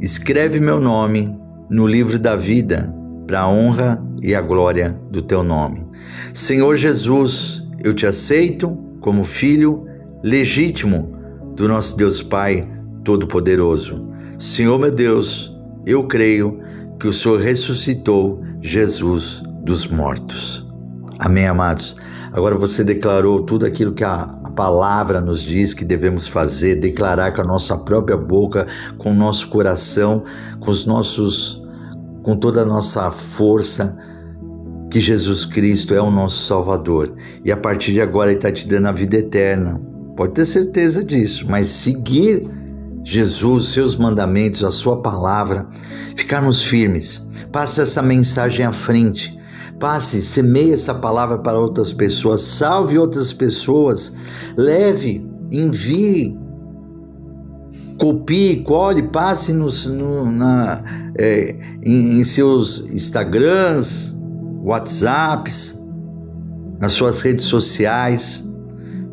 escreve 0.00 0.60
meu 0.60 0.80
nome 0.80 1.34
no 1.70 1.86
livro 1.86 2.18
da 2.18 2.36
vida, 2.36 2.92
para 3.26 3.40
a 3.40 3.48
honra 3.48 4.02
e 4.22 4.34
a 4.34 4.40
glória 4.40 4.98
do 5.10 5.22
teu 5.22 5.42
nome. 5.42 5.86
Senhor 6.32 6.76
Jesus, 6.76 7.64
eu 7.82 7.94
te 7.94 8.06
aceito 8.06 8.76
como 9.00 9.22
filho 9.22 9.86
legítimo 10.22 11.12
do 11.54 11.68
nosso 11.68 11.96
Deus 11.96 12.22
Pai 12.22 12.68
Todo-Poderoso. 13.04 14.06
Senhor 14.38 14.78
meu 14.78 14.90
Deus, 14.90 15.54
eu 15.86 16.04
creio 16.04 16.60
que 16.98 17.06
o 17.06 17.12
Senhor 17.12 17.40
ressuscitou 17.40 18.42
Jesus 18.60 19.42
dos 19.62 19.86
mortos. 19.86 20.66
Amém, 21.18 21.46
amados. 21.46 21.96
Agora 22.38 22.56
você 22.56 22.84
declarou 22.84 23.42
tudo 23.42 23.66
aquilo 23.66 23.92
que 23.92 24.04
a, 24.04 24.26
palavra 24.54 25.20
nos 25.20 25.42
diz 25.42 25.74
que 25.74 25.84
devemos 25.84 26.28
fazer, 26.28 26.76
declarar 26.76 27.32
com 27.32 27.40
a 27.40 27.44
nossa 27.44 27.76
própria 27.76 28.16
boca, 28.16 28.66
com 28.96 29.10
o 29.10 29.14
nosso 29.14 29.48
coração, 29.48 30.22
com 30.60 30.70
os 30.70 30.86
nossos, 30.86 31.60
com 32.22 32.36
toda 32.36 32.62
a 32.62 32.64
nossa 32.64 33.10
força, 33.10 33.96
que 34.88 35.00
Jesus 35.00 35.44
Cristo 35.44 35.94
é 35.94 36.00
o 36.00 36.12
nosso 36.12 36.46
Salvador. 36.46 37.12
E 37.44 37.50
a 37.50 37.56
partir 37.56 37.92
de 37.92 38.00
agora 38.00 38.30
Ele 38.30 38.38
está 38.38 38.52
te 38.52 38.68
dando 38.68 38.86
a 38.86 38.92
vida 38.92 39.16
eterna. 39.16 39.80
Pode 40.16 40.34
ter 40.34 40.46
certeza 40.46 41.02
disso, 41.02 41.44
mas 41.48 41.68
seguir 41.68 42.48
Jesus, 43.02 43.72
seus 43.72 43.96
mandamentos, 43.96 44.62
a 44.62 44.70
sua 44.70 45.02
palavra, 45.02 45.66
ficarmos 46.14 46.64
firmes. 46.64 47.20
Passa 47.50 47.82
essa 47.82 48.00
mensagem 48.00 48.64
à 48.64 48.72
frente 48.72 49.37
Passe, 49.78 50.22
semeie 50.22 50.72
essa 50.72 50.94
palavra 50.94 51.38
para 51.38 51.58
outras 51.58 51.92
pessoas, 51.92 52.42
salve 52.42 52.98
outras 52.98 53.32
pessoas, 53.32 54.12
leve, 54.56 55.24
envie, 55.52 56.36
copie, 57.98 58.62
cole, 58.64 59.04
passe 59.04 59.52
nos, 59.52 59.86
no, 59.86 60.30
na, 60.30 60.82
é, 61.16 61.54
em, 61.82 62.18
em 62.18 62.24
seus 62.24 62.80
Instagrams, 62.88 64.16
WhatsApps, 64.64 65.78
nas 66.80 66.92
suas 66.92 67.22
redes 67.22 67.44
sociais 67.44 68.44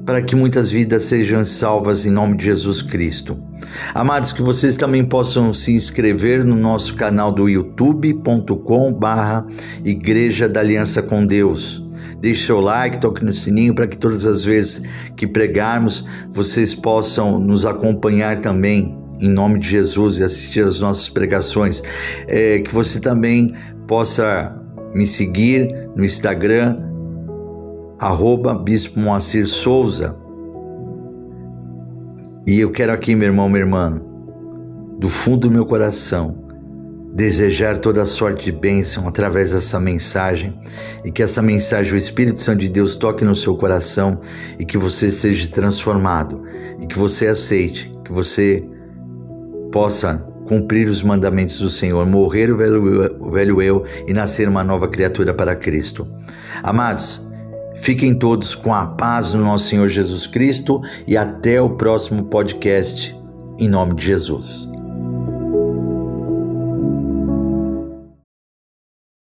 para 0.06 0.22
que 0.22 0.36
muitas 0.36 0.70
vidas 0.70 1.06
sejam 1.06 1.44
salvas 1.44 2.06
em 2.06 2.12
nome 2.12 2.38
de 2.38 2.46
Jesus 2.46 2.82
Cristo. 2.82 3.38
Amados, 3.94 4.32
que 4.32 4.42
vocês 4.42 4.78
também 4.78 5.04
possam 5.04 5.54
se 5.54 5.74
inscrever 5.74 6.44
no 6.44 6.56
nosso 6.56 6.96
canal 6.96 7.32
do 7.32 7.50
youtube.com 7.50 8.94
barra 8.94 9.46
Igreja 9.84 10.48
da 10.48 10.60
Aliança 10.60 11.02
com 11.02 11.26
Deus. 11.26 11.84
Deixe 12.20 12.46
seu 12.46 12.60
like, 12.60 13.00
toque 13.00 13.24
no 13.24 13.34
sininho 13.34 13.76
para 13.76 13.88
que 13.88 13.98
todas 13.98 14.26
as 14.26 14.44
vezes 14.44 14.82
que 15.16 15.28
pregarmos 15.28 16.06
vocês 16.32 16.74
possam 16.74 17.40
nos 17.40 17.66
acompanhar 17.66 18.40
também 18.40 18.98
em 19.20 19.30
nome 19.30 19.60
de 19.60 19.70
Jesus 19.70 20.18
e 20.18 20.24
assistir 20.24 20.66
às 20.66 20.80
nossas 20.80 21.10
pregações. 21.10 21.82
É, 22.28 22.60
que 22.60 22.74
você 22.74 23.00
também 23.00 23.54
possa 23.88 24.56
me 24.94 25.06
seguir 25.06 25.90
no 25.96 26.04
Instagram 26.04 26.78
arroba 28.00 28.54
Bispo 28.54 29.00
Moacir 29.00 29.48
Souza. 29.48 30.16
E 32.48 32.60
eu 32.60 32.72
quero 32.72 32.92
aqui, 32.92 33.16
meu 33.16 33.28
irmão, 33.28 33.50
minha 33.50 33.62
irmã, 33.62 34.00
do 35.00 35.10
fundo 35.10 35.48
do 35.48 35.52
meu 35.52 35.66
coração, 35.66 36.46
desejar 37.12 37.80
toda 37.80 38.06
sorte 38.06 38.46
de 38.46 38.52
bênção 38.52 39.08
através 39.08 39.52
dessa 39.52 39.80
mensagem 39.80 40.54
e 41.04 41.12
que 41.12 41.24
essa 41.24 41.42
mensagem, 41.42 41.94
o 41.94 41.98
Espírito 41.98 42.44
Santo 42.44 42.60
de 42.60 42.70
Deus, 42.70 42.96
toque 42.96 43.26
no 43.26 43.34
seu 43.34 43.56
coração 43.56 44.22
e 44.60 44.66
que 44.66 44.78
você 44.78 45.12
seja 45.12 45.50
transformado 45.50 46.44
e 46.80 46.86
que 46.86 47.00
você 47.00 47.26
aceite, 47.26 47.92
que 48.04 48.12
você 48.12 48.64
possa 49.72 50.24
cumprir 50.48 50.88
os 50.88 51.02
mandamentos 51.02 51.58
do 51.58 51.70
Senhor, 51.70 52.06
morrer 52.06 52.52
o 52.52 52.58
velho, 52.58 53.18
o 53.20 53.32
velho 53.32 53.60
eu 53.60 53.84
e 54.08 54.14
nascer 54.14 54.48
uma 54.48 54.64
nova 54.64 54.88
criatura 54.88 55.34
para 55.34 55.56
Cristo. 55.56 56.08
Amados, 56.62 57.25
Fiquem 57.78 58.14
todos 58.14 58.56
com 58.56 58.74
a 58.74 58.88
paz 58.88 59.32
do 59.32 59.40
nosso 59.40 59.68
Senhor 59.68 59.90
Jesus 59.90 60.28
Cristo 60.28 60.82
e 61.06 61.18
até 61.18 61.62
o 61.62 61.72
próximo 61.72 62.24
podcast, 62.24 63.16
em 63.60 63.68
nome 63.68 63.96
de 63.96 64.06
Jesus. 64.06 64.75